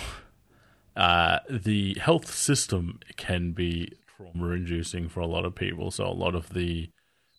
[0.96, 5.90] uh, the health system can be trauma inducing for a lot of people.
[5.90, 6.90] So a lot of the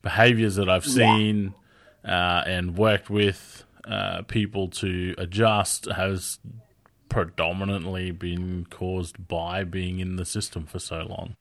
[0.02, 1.54] behaviors that I've seen
[2.04, 2.39] yeah.
[2.39, 6.39] uh, and worked with uh, people to adjust has
[7.10, 11.36] predominantly been caused by being in the system for so long.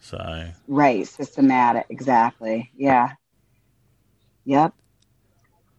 [0.00, 2.70] So right, systematic, exactly.
[2.76, 3.12] Yeah.
[4.44, 4.74] Yep.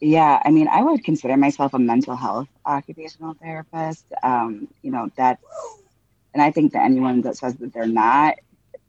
[0.02, 4.06] Yeah, I mean, I would consider myself a mental health occupational therapist.
[4.24, 5.44] Um, you know, that's,
[6.34, 8.36] and I think that anyone that says that they're not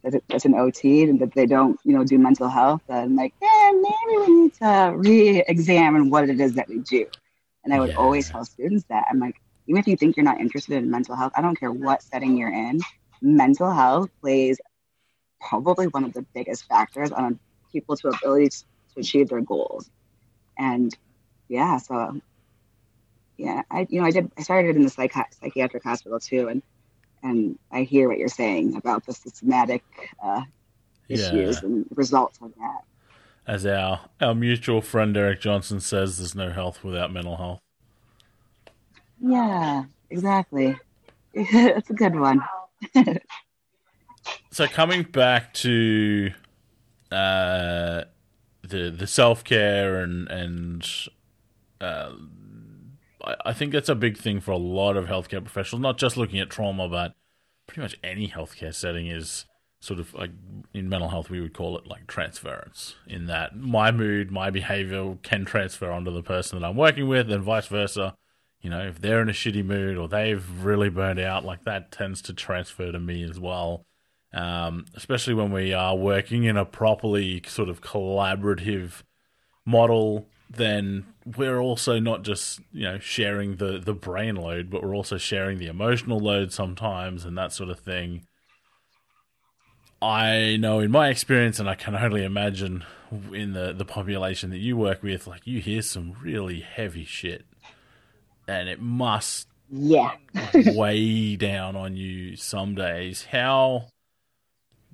[0.02, 3.70] that's an OT and that they don't, you know, do mental health, then like, yeah,
[3.74, 7.06] maybe we need to re-examine what it is that we do.
[7.64, 7.96] And I would yeah.
[7.96, 11.14] always tell students that I'm like, even if you think you're not interested in mental
[11.14, 12.80] health, I don't care what setting you're in,
[13.20, 14.58] mental health plays
[15.40, 17.38] probably one of the biggest factors on
[17.70, 18.64] people's ability to
[18.96, 19.90] achieve their goals.
[20.60, 20.94] And
[21.48, 22.20] yeah, so
[23.38, 26.62] yeah, I you know I did I started in the psych- psychiatric hospital too, and
[27.22, 29.82] and I hear what you're saying about the systematic
[30.22, 30.42] uh,
[31.08, 31.66] issues yeah.
[31.66, 32.82] and results of that.
[33.46, 37.60] As our our mutual friend Eric Johnson says, there's no health without mental health.
[39.20, 40.76] Yeah, exactly.
[41.32, 42.42] It's a good one.
[44.50, 46.32] so coming back to
[47.12, 48.02] uh,
[48.70, 50.88] the the self care and and
[51.80, 52.12] uh,
[53.24, 55.82] I, I think that's a big thing for a lot of healthcare professionals.
[55.82, 57.14] Not just looking at trauma, but
[57.66, 59.46] pretty much any healthcare setting is
[59.80, 60.30] sort of like
[60.74, 65.16] in mental health we would call it like transference in that my mood my behavior
[65.22, 68.14] can transfer onto the person that i'm working with and vice versa
[68.60, 71.90] you know if they're in a shitty mood or they've really burned out like that
[71.90, 73.86] tends to transfer to me as well
[74.32, 79.02] um, especially when we are working in a properly sort of collaborative
[79.66, 81.04] model then
[81.36, 85.58] we're also not just you know sharing the the brain load but we're also sharing
[85.58, 88.26] the emotional load sometimes and that sort of thing
[90.02, 92.84] I know in my experience, and I can only imagine
[93.32, 97.44] in the, the population that you work with, like you hear some really heavy shit,
[98.48, 100.16] and it must yeah
[100.54, 103.26] weigh down on you some days.
[103.30, 103.88] How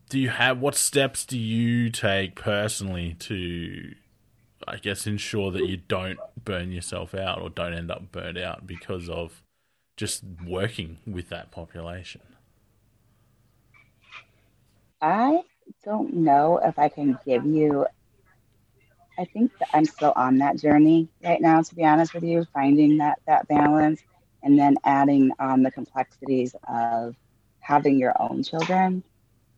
[0.08, 0.60] do you have?
[0.60, 3.94] What steps do you take personally to,
[4.66, 8.66] I guess, ensure that you don't burn yourself out or don't end up burned out
[8.66, 9.42] because of
[9.96, 12.22] just working with that population?
[15.00, 15.42] I
[15.84, 17.86] don't know if I can give you.
[19.18, 22.98] I think I'm still on that journey right now, to be honest with you, finding
[22.98, 24.02] that that balance,
[24.42, 27.16] and then adding on the complexities of
[27.60, 29.02] having your own children,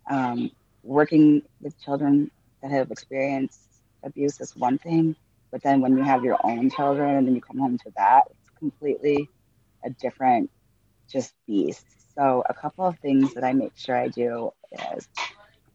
[0.09, 0.51] um,
[0.83, 2.31] working with children
[2.63, 3.61] that have experienced
[4.05, 5.17] abuse is one thing,
[5.51, 8.25] but then when you have your own children and then you come home to that,
[8.31, 9.29] it's completely
[9.85, 10.51] a different
[11.11, 11.85] just beast.
[12.15, 14.51] So a couple of things that I make sure I do
[14.97, 15.09] is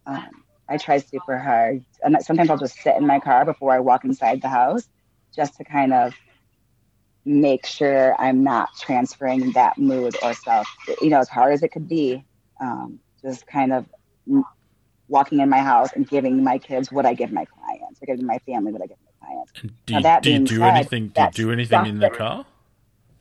[0.06, 1.84] um, I try super hard.
[2.04, 4.88] And sometimes I'll just sit in my car before I walk inside the house
[5.36, 6.14] just to kind of
[7.26, 10.68] make sure I'm not transferring that mood or self,
[11.02, 12.24] you know, as hard as it could be.
[12.62, 13.86] Um, just kind of
[15.08, 18.26] walking in my house and giving my kids what I give my clients, or giving
[18.26, 19.52] my family what I give my clients.
[19.86, 21.08] Do, now, do you do said, anything?
[21.10, 22.46] Do you do anything in the car?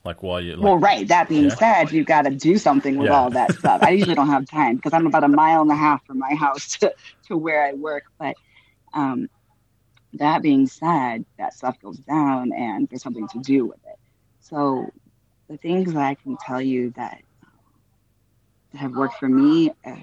[0.05, 1.07] Like while you like, well, right.
[1.07, 1.55] That being yeah.
[1.55, 3.17] said, you've got to do something with yeah.
[3.17, 3.83] all that stuff.
[3.85, 6.35] I usually don't have time because I'm about a mile and a half from my
[6.35, 6.93] house to,
[7.29, 8.05] to where I work.
[8.19, 8.35] But
[8.95, 9.29] um,
[10.15, 13.99] that being said, that stuff goes down, and there's something to do with it.
[14.41, 14.91] So
[15.49, 17.23] the things that I can tell you that
[18.75, 19.97] have worked for me, uh,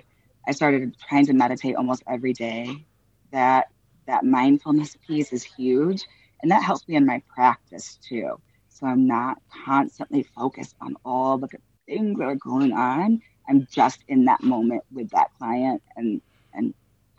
[0.49, 2.85] I started trying to meditate almost every day.
[3.31, 3.67] That
[4.07, 6.03] that mindfulness piece is huge,
[6.41, 8.39] and that helps me in my practice too
[8.79, 11.49] so I'm not constantly focused on all the
[11.85, 13.21] things that are going on.
[13.47, 16.21] I'm just in that moment with that client and
[16.53, 16.73] and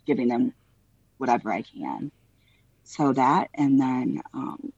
[0.07, 0.55] giving them
[1.19, 2.11] whatever I can.
[2.85, 4.73] So that and then um,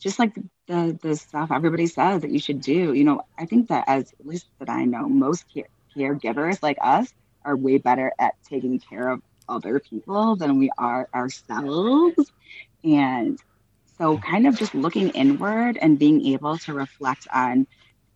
[0.00, 0.34] just like
[0.66, 2.92] the, the, stuff everybody says that you should do.
[2.92, 6.78] You know, I think that as at least that I know, most care, caregivers like
[6.80, 7.12] us
[7.44, 12.32] are way better at taking care of other people than we are ourselves.
[12.84, 13.38] And
[13.98, 17.66] so, kind of just looking inward and being able to reflect on,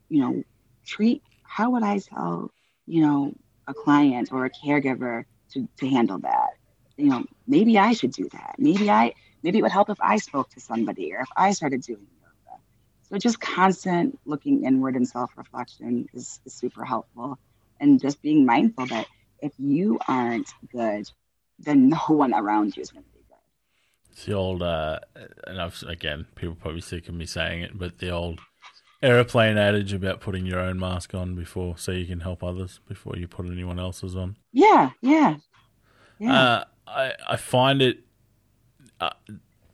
[0.09, 0.43] you know,
[0.87, 2.51] treat how would I tell,
[2.87, 3.33] you know,
[3.68, 6.51] a client or a caregiver to, to handle that?
[6.97, 8.57] You know, maybe I should do that.
[8.59, 11.83] Maybe I, maybe it would help if I spoke to somebody or if I started
[11.83, 12.61] doing yoga.
[13.03, 17.39] So, just constant looking inward and self reflection is, is super helpful.
[17.81, 19.07] And just being mindful that
[19.41, 21.11] if you aren't good,
[21.59, 24.12] then no one around you is going to be good.
[24.12, 25.01] it's the old, uh,
[25.47, 28.41] and I've, again, people probably sick of me saying it, but the old
[29.03, 33.16] airplane adage about putting your own mask on before, so you can help others before
[33.16, 34.37] you put anyone else's on.
[34.53, 35.37] Yeah, yeah,
[36.18, 36.33] yeah.
[36.33, 38.01] Uh, I I find it
[39.01, 39.11] uh,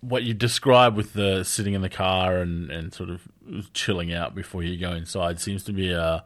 [0.01, 3.29] what you describe with the sitting in the car and and sort of
[3.73, 6.25] chilling out before you go inside seems to be a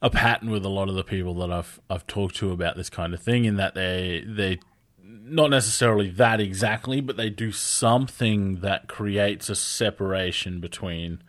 [0.00, 2.90] a pattern with a lot of the people that I've I've talked to about this
[2.90, 4.58] kind of thing in that they they
[5.02, 11.22] not necessarily that exactly, but they do something that creates a separation between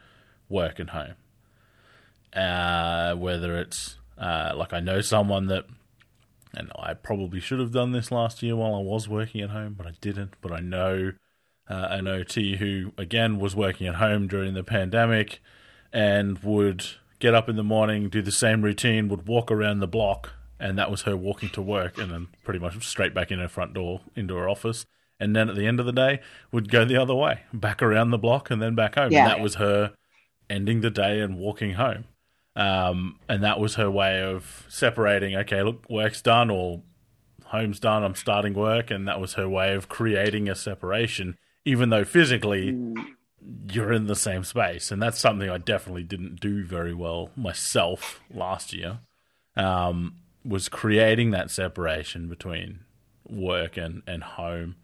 [0.48, 1.16] work and home.
[2.34, 5.66] Uh, whether it's uh, like I know someone that,
[6.54, 9.76] and I probably should have done this last year while I was working at home,
[9.78, 10.36] but I didn't.
[10.42, 11.14] But I know
[11.70, 15.42] uh, an OT who, again, was working at home during the pandemic
[15.92, 16.86] and would
[17.20, 20.78] get up in the morning, do the same routine, would walk around the block and
[20.78, 23.74] that was her walking to work and then pretty much straight back in her front
[23.74, 24.86] door into her office
[25.20, 26.20] and then at the end of the day
[26.52, 29.20] would go the other way back around the block and then back home yeah.
[29.20, 29.94] and that was her
[30.50, 32.06] ending the day and walking home
[32.56, 36.82] um, and that was her way of separating okay look work's done or
[37.46, 41.90] home's done i'm starting work and that was her way of creating a separation even
[41.90, 43.06] though physically mm.
[43.72, 48.20] You're in the same space and that's something i definitely didn't do very well myself
[48.34, 49.00] last year
[49.56, 50.16] um,
[50.46, 52.80] was creating that separation between
[53.28, 54.76] work and, and home.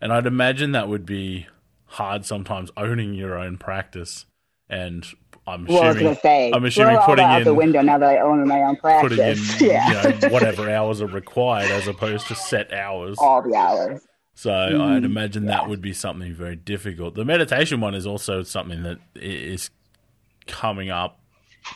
[0.00, 1.46] And I'd imagine that would be
[1.86, 4.26] hard sometimes owning your own practice
[4.68, 5.04] and
[5.46, 8.08] I'm Well, I was assuming say, I'm assuming putting out in- the window now that
[8.08, 9.16] I own my own practice.
[9.18, 9.38] putting in
[9.68, 13.18] yeah, you know, whatever hours are required as opposed to set hours.
[13.18, 14.06] all the hours.
[14.40, 14.80] So Mhm.
[14.80, 17.14] I'd imagine that would be something very difficult.
[17.14, 19.68] The meditation one is also something that is
[20.46, 21.20] coming up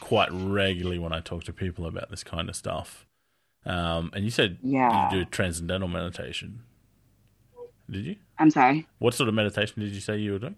[0.00, 3.04] quite regularly when I talk to people about this kind of stuff.
[3.66, 5.10] Um, and you said Yeah.
[5.12, 6.60] you do transcendental meditation.
[7.90, 8.16] Did you?
[8.38, 8.86] I'm sorry.
[8.98, 10.56] What sort of meditation did you say you were doing?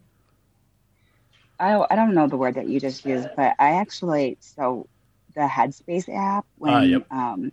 [1.58, 4.86] I don't, I don't know the word that you just used, but I actually so
[5.34, 7.10] the Headspace app when Ah, yep.
[7.10, 7.50] um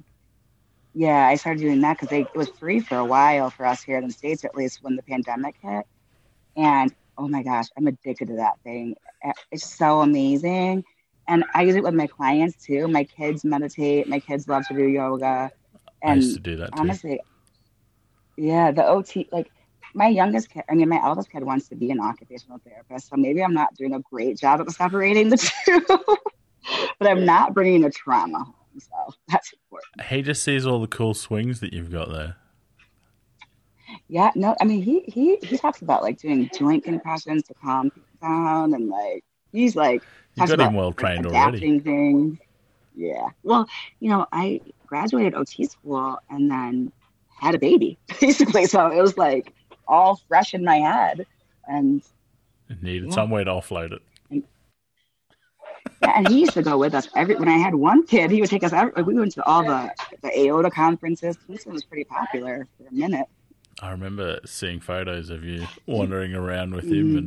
[0.94, 3.98] yeah I started doing that because it was free for a while for us here
[3.98, 5.86] in the states at least when the pandemic hit,
[6.56, 8.96] and oh my gosh I'm addicted to that thing.
[9.52, 10.84] It's so amazing,
[11.28, 12.88] and I use it with my clients too.
[12.88, 14.08] My kids meditate.
[14.08, 15.52] My kids love to do yoga,
[16.02, 16.80] And I used to do that too.
[16.82, 17.22] honestly,
[18.38, 19.50] yeah, the OT like
[19.96, 23.16] my youngest kid, I mean, my eldest kid wants to be an occupational therapist, so
[23.16, 25.86] maybe I'm not doing a great job of separating the two,
[27.00, 28.46] but I'm not bringing the trauma
[28.80, 30.10] so that's important.
[30.10, 32.36] he just sees all the cool swings that you've got there.
[34.08, 37.92] Yeah, no, I mean, he he he talks about like doing joint compressions to calm
[37.92, 40.02] people down, and like he's like
[40.36, 41.80] You've talks got him well like, trained already.
[41.80, 42.40] things.
[42.96, 43.68] Yeah, well,
[44.00, 46.92] you know, I graduated OT school and then
[47.40, 49.52] had a baby basically, so it was like
[49.88, 51.26] all fresh in my head,
[51.68, 52.02] and
[52.82, 53.16] needed Yeah.
[53.16, 54.02] somewhere to offload it.
[56.02, 57.36] Yeah, and he used to go with us every.
[57.36, 58.74] When I had one kid, he would take us.
[58.74, 61.38] Every, we went to all the the AOTA conferences.
[61.48, 63.26] Kingston was pretty popular for a minute.
[63.82, 67.18] I remember seeing photos of you wandering around with him Mm.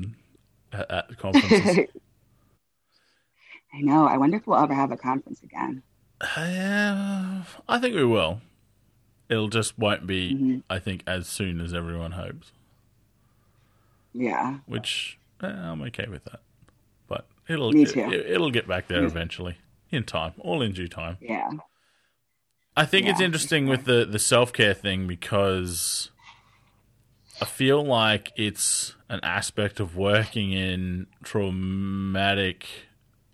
[0.73, 1.87] and at, conferences.
[3.75, 4.07] I know.
[4.07, 5.83] I wonder if we'll ever have a conference again.
[6.21, 8.41] Uh, I think we will.
[9.29, 10.63] It'll just won't be, Mhm.
[10.71, 12.53] I think, as soon as everyone hopes.
[14.15, 16.41] Yeah, Which eh, I'm okay with that.
[17.49, 18.01] It'll Me too.
[18.11, 19.57] It, will get back there eventually,
[19.91, 21.17] in time, all in due time.
[21.21, 21.51] yeah,
[22.77, 26.11] I think it's interesting with the the self care thing because
[27.41, 32.67] I feel like it's an aspect of working in traumatic.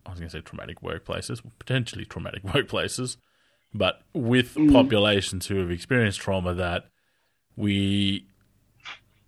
[0.04, 3.16] I was going to say traumatic workplaces, potentially traumatic workplaces,
[3.72, 4.72] but with Mm.
[4.72, 6.86] populations who have experienced trauma that
[7.56, 8.26] we,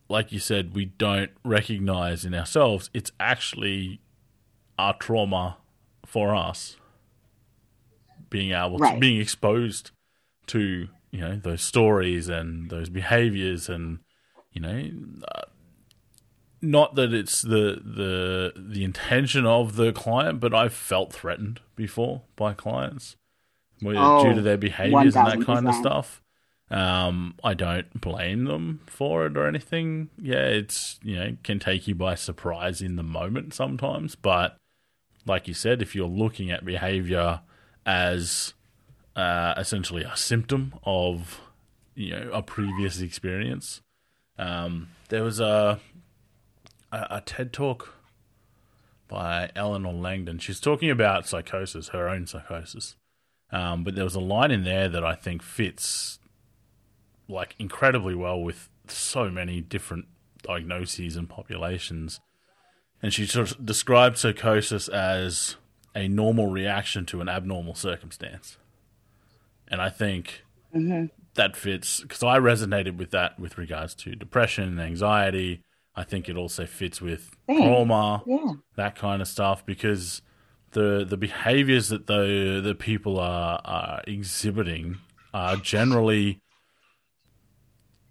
[0.08, 2.90] like you said, we don't recognize in ourselves.
[2.92, 4.00] It's actually
[4.78, 5.56] our trauma
[6.06, 6.76] for us
[8.30, 9.90] being able to being exposed
[10.46, 13.98] to you know those stories and those behaviors and
[14.52, 14.90] you know
[15.34, 15.42] uh,
[16.60, 22.22] not that it's the the the intention of the client but I've felt threatened before
[22.36, 23.16] by clients
[23.80, 26.20] where- Oh, due to their behaviors and that kind of stuff.
[26.70, 30.08] Um, I don't blame them for it or anything.
[30.16, 34.56] Yeah, it's you know can take you by surprise in the moment sometimes, but
[35.26, 37.40] like you said, if you're looking at behavior
[37.86, 38.54] as
[39.16, 41.40] uh, essentially a symptom of
[41.94, 43.80] you know a previous experience,
[44.38, 45.80] um, there was a,
[46.92, 47.94] a a TED talk
[49.08, 50.40] by Eleanor Longden.
[50.40, 52.96] She's talking about psychosis, her own psychosis.
[53.50, 56.18] Um, but there was a line in there that I think fits
[57.28, 60.06] like incredibly well with so many different
[60.42, 62.20] diagnoses and populations.
[63.04, 65.56] And she sort of described psychosis as
[65.94, 68.56] a normal reaction to an abnormal circumstance.
[69.68, 70.42] And I think
[70.72, 75.60] hmm that fits because I resonated with that with regards to depression and anxiety.
[75.94, 80.22] I think it also fits with trauma yeah, that kind of stuff because
[80.70, 84.96] the the behaviors that the the people are, are exhibiting
[85.34, 86.40] are generally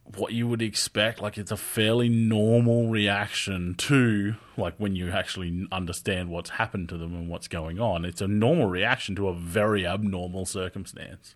[0.04, 1.22] what you would expect.
[1.22, 6.97] Like it's a fairly normal reaction to like when you actually understand what's happened to
[6.97, 8.06] them and what's going on.
[8.06, 11.36] It's a normal reaction to a very abnormal circumstance.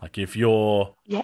[0.00, 1.22] Like if you're yeah,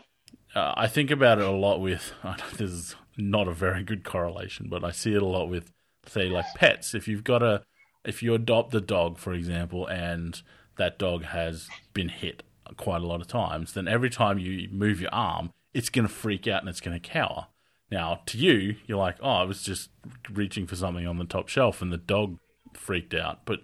[0.55, 2.13] uh, I think about it a lot with
[2.57, 5.73] this is not a very good correlation, but I see it a lot with
[6.07, 6.95] say like pets.
[6.95, 7.63] If you've got a
[8.05, 10.41] if you adopt a dog, for example, and
[10.77, 12.43] that dog has been hit
[12.77, 16.13] quite a lot of times, then every time you move your arm, it's going to
[16.13, 17.49] freak out and it's going to cower.
[17.91, 19.91] Now, to you, you're like, oh, I was just
[20.31, 22.39] reaching for something on the top shelf and the dog
[22.73, 23.45] freaked out.
[23.45, 23.61] But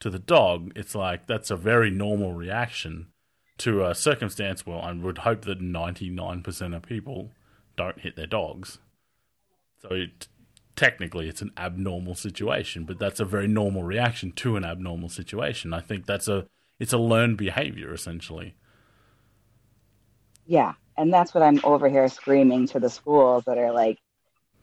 [0.00, 3.08] to the dog, it's like that's a very normal reaction
[3.58, 4.64] to a circumstance.
[4.64, 7.32] Well, I would hope that 99% of people
[7.76, 8.78] don't hit their dogs.
[9.80, 10.28] So it,
[10.76, 15.72] technically, it's an abnormal situation, but that's a very normal reaction to an abnormal situation.
[15.72, 16.46] I think that's a
[16.78, 18.54] it's a learned behavior essentially.
[20.46, 23.98] Yeah, and that's what I'm over here screaming to the schools that are like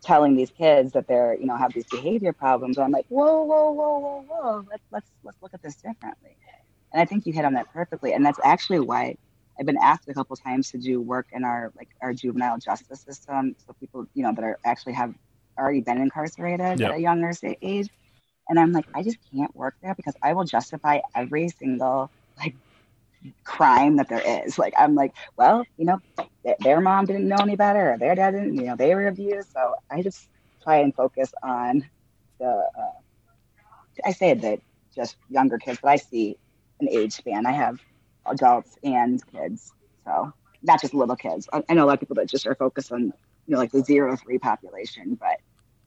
[0.03, 2.77] telling these kids that they're you know have these behavior problems.
[2.79, 4.65] I'm like, whoa, whoa, whoa, whoa, whoa.
[4.69, 6.37] Let's let's let's look at this differently.
[6.93, 8.13] And I think you hit on that perfectly.
[8.13, 9.17] And that's actually why
[9.59, 13.03] I've been asked a couple times to do work in our like our juvenile justice
[13.03, 13.55] system.
[13.65, 15.13] So people you know that are actually have
[15.59, 16.91] already been incarcerated Yep.
[16.91, 17.31] at a younger
[17.61, 17.89] age.
[18.49, 22.55] And I'm like, I just can't work there because I will justify every single like
[23.43, 24.57] crime that there is.
[24.57, 25.99] Like I'm like, well, you know,
[26.43, 29.07] th- their mom didn't know any better, or their dad didn't, you know, they were
[29.07, 29.51] abused.
[29.51, 30.27] So I just
[30.63, 31.87] try and focus on
[32.39, 32.47] the.
[32.47, 32.99] Uh,
[34.03, 34.59] I say that
[34.93, 36.37] just younger kids, but I see
[36.79, 37.45] an age span.
[37.45, 37.79] I have
[38.25, 39.71] adults and kids,
[40.05, 41.47] so not just little kids.
[41.53, 43.13] I, I know a lot of people that just are focused on, you
[43.47, 45.37] know, like the zero three population, but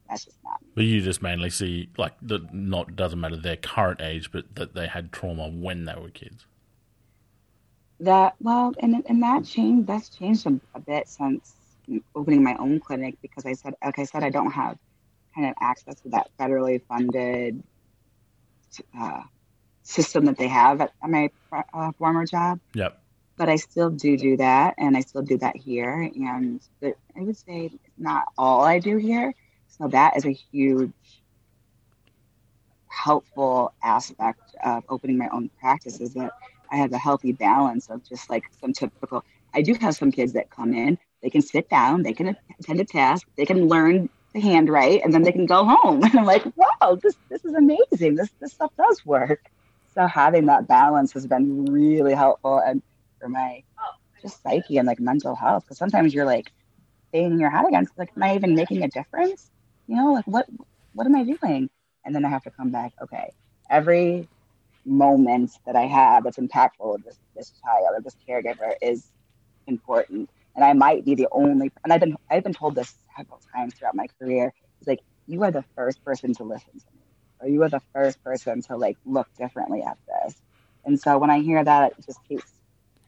[0.08, 0.58] that's just not.
[0.74, 4.74] But you just mainly see like the not doesn't matter their current age, but that
[4.74, 6.46] they had trauma when they were kids.
[8.00, 9.86] That well, and and that changed.
[9.86, 11.54] That's changed a, a bit since
[12.14, 14.78] opening my own clinic because I said, like I said, I don't have
[15.34, 17.62] kind of access to that federally funded
[18.98, 19.22] uh,
[19.82, 21.30] system that they have at, at my
[21.72, 22.60] uh, former job.
[22.74, 23.00] Yep.
[23.36, 26.10] But I still do do that, and I still do that here.
[26.14, 29.34] And the, I would say it's not all I do here.
[29.68, 30.92] So that is a huge
[32.88, 36.32] helpful aspect of opening my own practice is that
[36.70, 39.24] I have a healthy balance of just like some typical.
[39.54, 42.80] I do have some kids that come in, they can sit down, they can attend
[42.80, 46.02] a task, they can learn to handwrite, and then they can go home.
[46.04, 48.16] And I'm like, wow, this this is amazing.
[48.16, 49.40] This this stuff does work.
[49.94, 52.82] So having that balance has been really helpful and
[53.20, 53.62] for my
[54.22, 55.64] just psyche and like mental health.
[55.64, 56.50] Because sometimes you're like
[57.12, 59.50] banging your head against like, am I even making a difference?
[59.86, 60.46] You know, like what
[60.94, 61.70] what am I doing?
[62.04, 62.92] And then I have to come back.
[63.02, 63.32] Okay,
[63.70, 64.28] every
[64.84, 69.10] moment that I have that's impactful with this this child or this caregiver is
[69.66, 70.30] important.
[70.54, 73.74] And I might be the only and I've been I've been told this several times
[73.74, 74.52] throughout my career.
[74.80, 77.02] It's like you are the first person to listen to me.
[77.40, 80.34] Or you are the first person to like look differently at this.
[80.84, 82.52] And so when I hear that it just keeps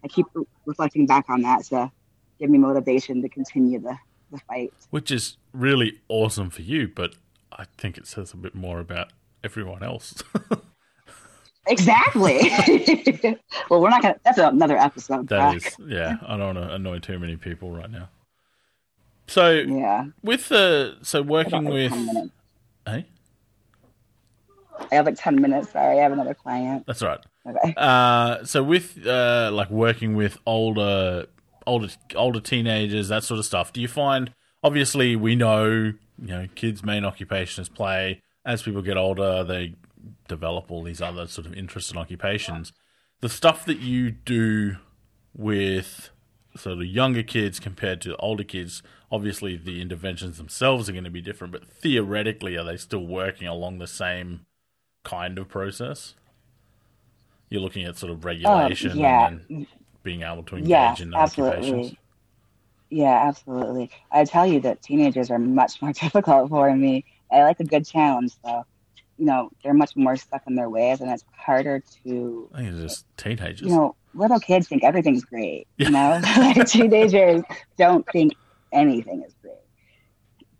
[0.04, 0.26] I keep
[0.64, 1.90] reflecting back on that to
[2.38, 3.96] give me motivation to continue the,
[4.30, 4.72] the fight.
[4.90, 7.14] Which is really awesome for you, but
[7.52, 9.12] I think it says a bit more about
[9.44, 10.22] everyone else.
[11.70, 12.50] Exactly.
[13.70, 14.16] well, we're not gonna.
[14.24, 15.28] That's another episode.
[15.28, 15.56] That Brock.
[15.56, 16.16] is, yeah.
[16.26, 18.08] I don't want to annoy too many people right now.
[19.26, 20.06] So Yeah.
[20.22, 21.92] with the so working like with,
[22.86, 23.06] hey,
[24.90, 25.70] I have like ten minutes.
[25.70, 26.84] Sorry, I have another client.
[26.86, 27.20] that's right.
[27.46, 27.74] Okay.
[27.76, 31.26] Uh, so with uh, like working with older,
[31.66, 33.72] older, older teenagers, that sort of stuff.
[33.72, 34.32] Do you find?
[34.62, 38.22] Obviously, we know you know kids' main occupation is play.
[38.44, 39.74] As people get older, they
[40.36, 42.72] develop all these other sort of interests and occupations.
[43.20, 44.76] The stuff that you do
[45.34, 46.10] with
[46.56, 51.10] sort of younger kids compared to older kids, obviously the interventions themselves are going to
[51.10, 54.46] be different, but theoretically, are they still working along the same
[55.04, 56.14] kind of process?
[57.50, 59.26] You're looking at sort of regulation Um, yeah.
[59.26, 59.66] and
[60.02, 61.52] being able to engage Yes, in absolutely.
[61.52, 61.94] occupations.
[62.90, 63.90] Yeah, absolutely.
[64.10, 67.04] I tell you that teenagers are much more difficult for me.
[67.30, 68.64] I like a good challenge, though.
[69.20, 72.72] You know, they're much more stuck in their ways, and it's harder to I think
[72.72, 73.60] it's just teenagers.
[73.60, 75.68] you know, little kids think everything's great.
[75.76, 75.86] Yeah.
[75.86, 77.42] You know, like teenagers
[77.76, 78.32] don't think
[78.72, 79.54] anything is great.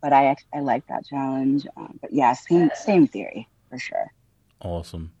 [0.01, 1.65] But I I like that challenge.
[1.75, 4.11] Um, but yeah, same same theory for sure.
[4.59, 5.13] Awesome.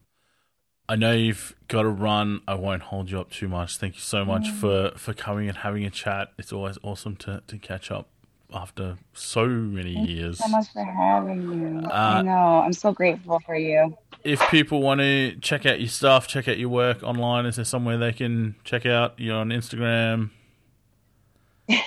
[0.87, 2.41] I know you've got to run.
[2.47, 3.77] I won't hold you up too much.
[3.77, 6.33] Thank you so much for, for coming and having a chat.
[6.37, 8.09] It's always awesome to, to catch up
[8.53, 10.37] after so many Thank you years.
[10.39, 11.85] so much for having me.
[11.85, 12.61] Uh, I know.
[12.63, 13.97] I'm so grateful for you.
[14.23, 17.65] If people want to check out your stuff, check out your work online, is there
[17.65, 19.13] somewhere they can check out?
[19.17, 20.29] You're on Instagram.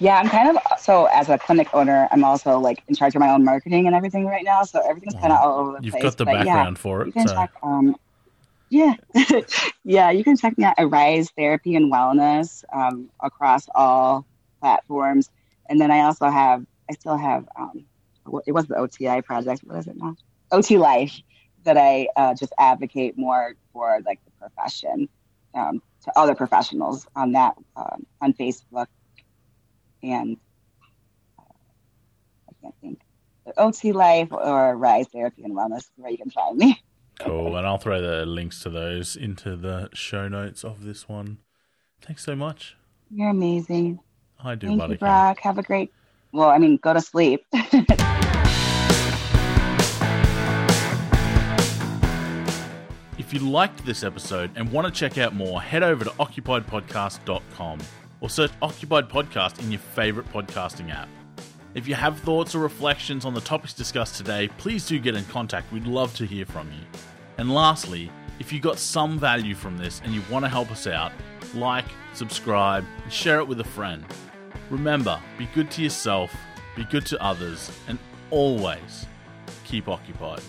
[0.00, 3.20] Yeah, I'm kind of so as a clinic owner, I'm also like in charge of
[3.20, 4.64] my own marketing and everything right now.
[4.64, 5.92] So everything's kind of all over the place.
[5.94, 7.34] You've got the but yeah, background for You can So.
[7.34, 7.52] check.
[7.62, 7.94] Um,
[8.68, 8.94] yeah,
[9.84, 10.10] yeah.
[10.10, 14.26] You can check me out at Rise Therapy and Wellness um, across all
[14.60, 15.30] platforms,
[15.68, 16.64] and then I also have.
[16.88, 17.48] I still have.
[17.58, 17.84] Um,
[18.46, 19.62] it was the OTI project.
[19.64, 20.16] What is it now?
[20.52, 21.20] OT Life
[21.64, 25.08] that I uh, just advocate more for, like the profession
[25.54, 28.86] um, to other professionals on that um, on Facebook,
[30.02, 30.36] and
[31.38, 31.42] uh,
[32.48, 33.00] I can't think.
[33.44, 36.80] But OT Life or Rise Therapy and Wellness where you can find me.
[37.18, 37.56] Cool.
[37.56, 41.38] And I'll throw the links to those into the show notes of this one.
[42.00, 42.76] Thanks so much.
[43.10, 44.00] You're amazing.
[44.42, 44.92] I do, Thank buddy.
[44.94, 45.38] you, Brock.
[45.40, 45.92] Have a great.
[46.32, 47.46] Well, I mean, go to sleep.
[53.18, 57.78] If you liked this episode and want to check out more, head over to occupiedpodcast.com
[58.20, 61.08] or search Occupied Podcast in your favorite podcasting app.
[61.74, 65.24] If you have thoughts or reflections on the topics discussed today, please do get in
[65.24, 65.72] contact.
[65.72, 66.78] We'd love to hear from you.
[67.36, 70.86] And lastly, if you got some value from this and you want to help us
[70.86, 71.10] out,
[71.52, 74.04] like, subscribe, and share it with a friend.
[74.70, 76.34] Remember, be good to yourself,
[76.74, 77.98] be good to others, and
[78.30, 79.06] always
[79.64, 80.42] keep occupied.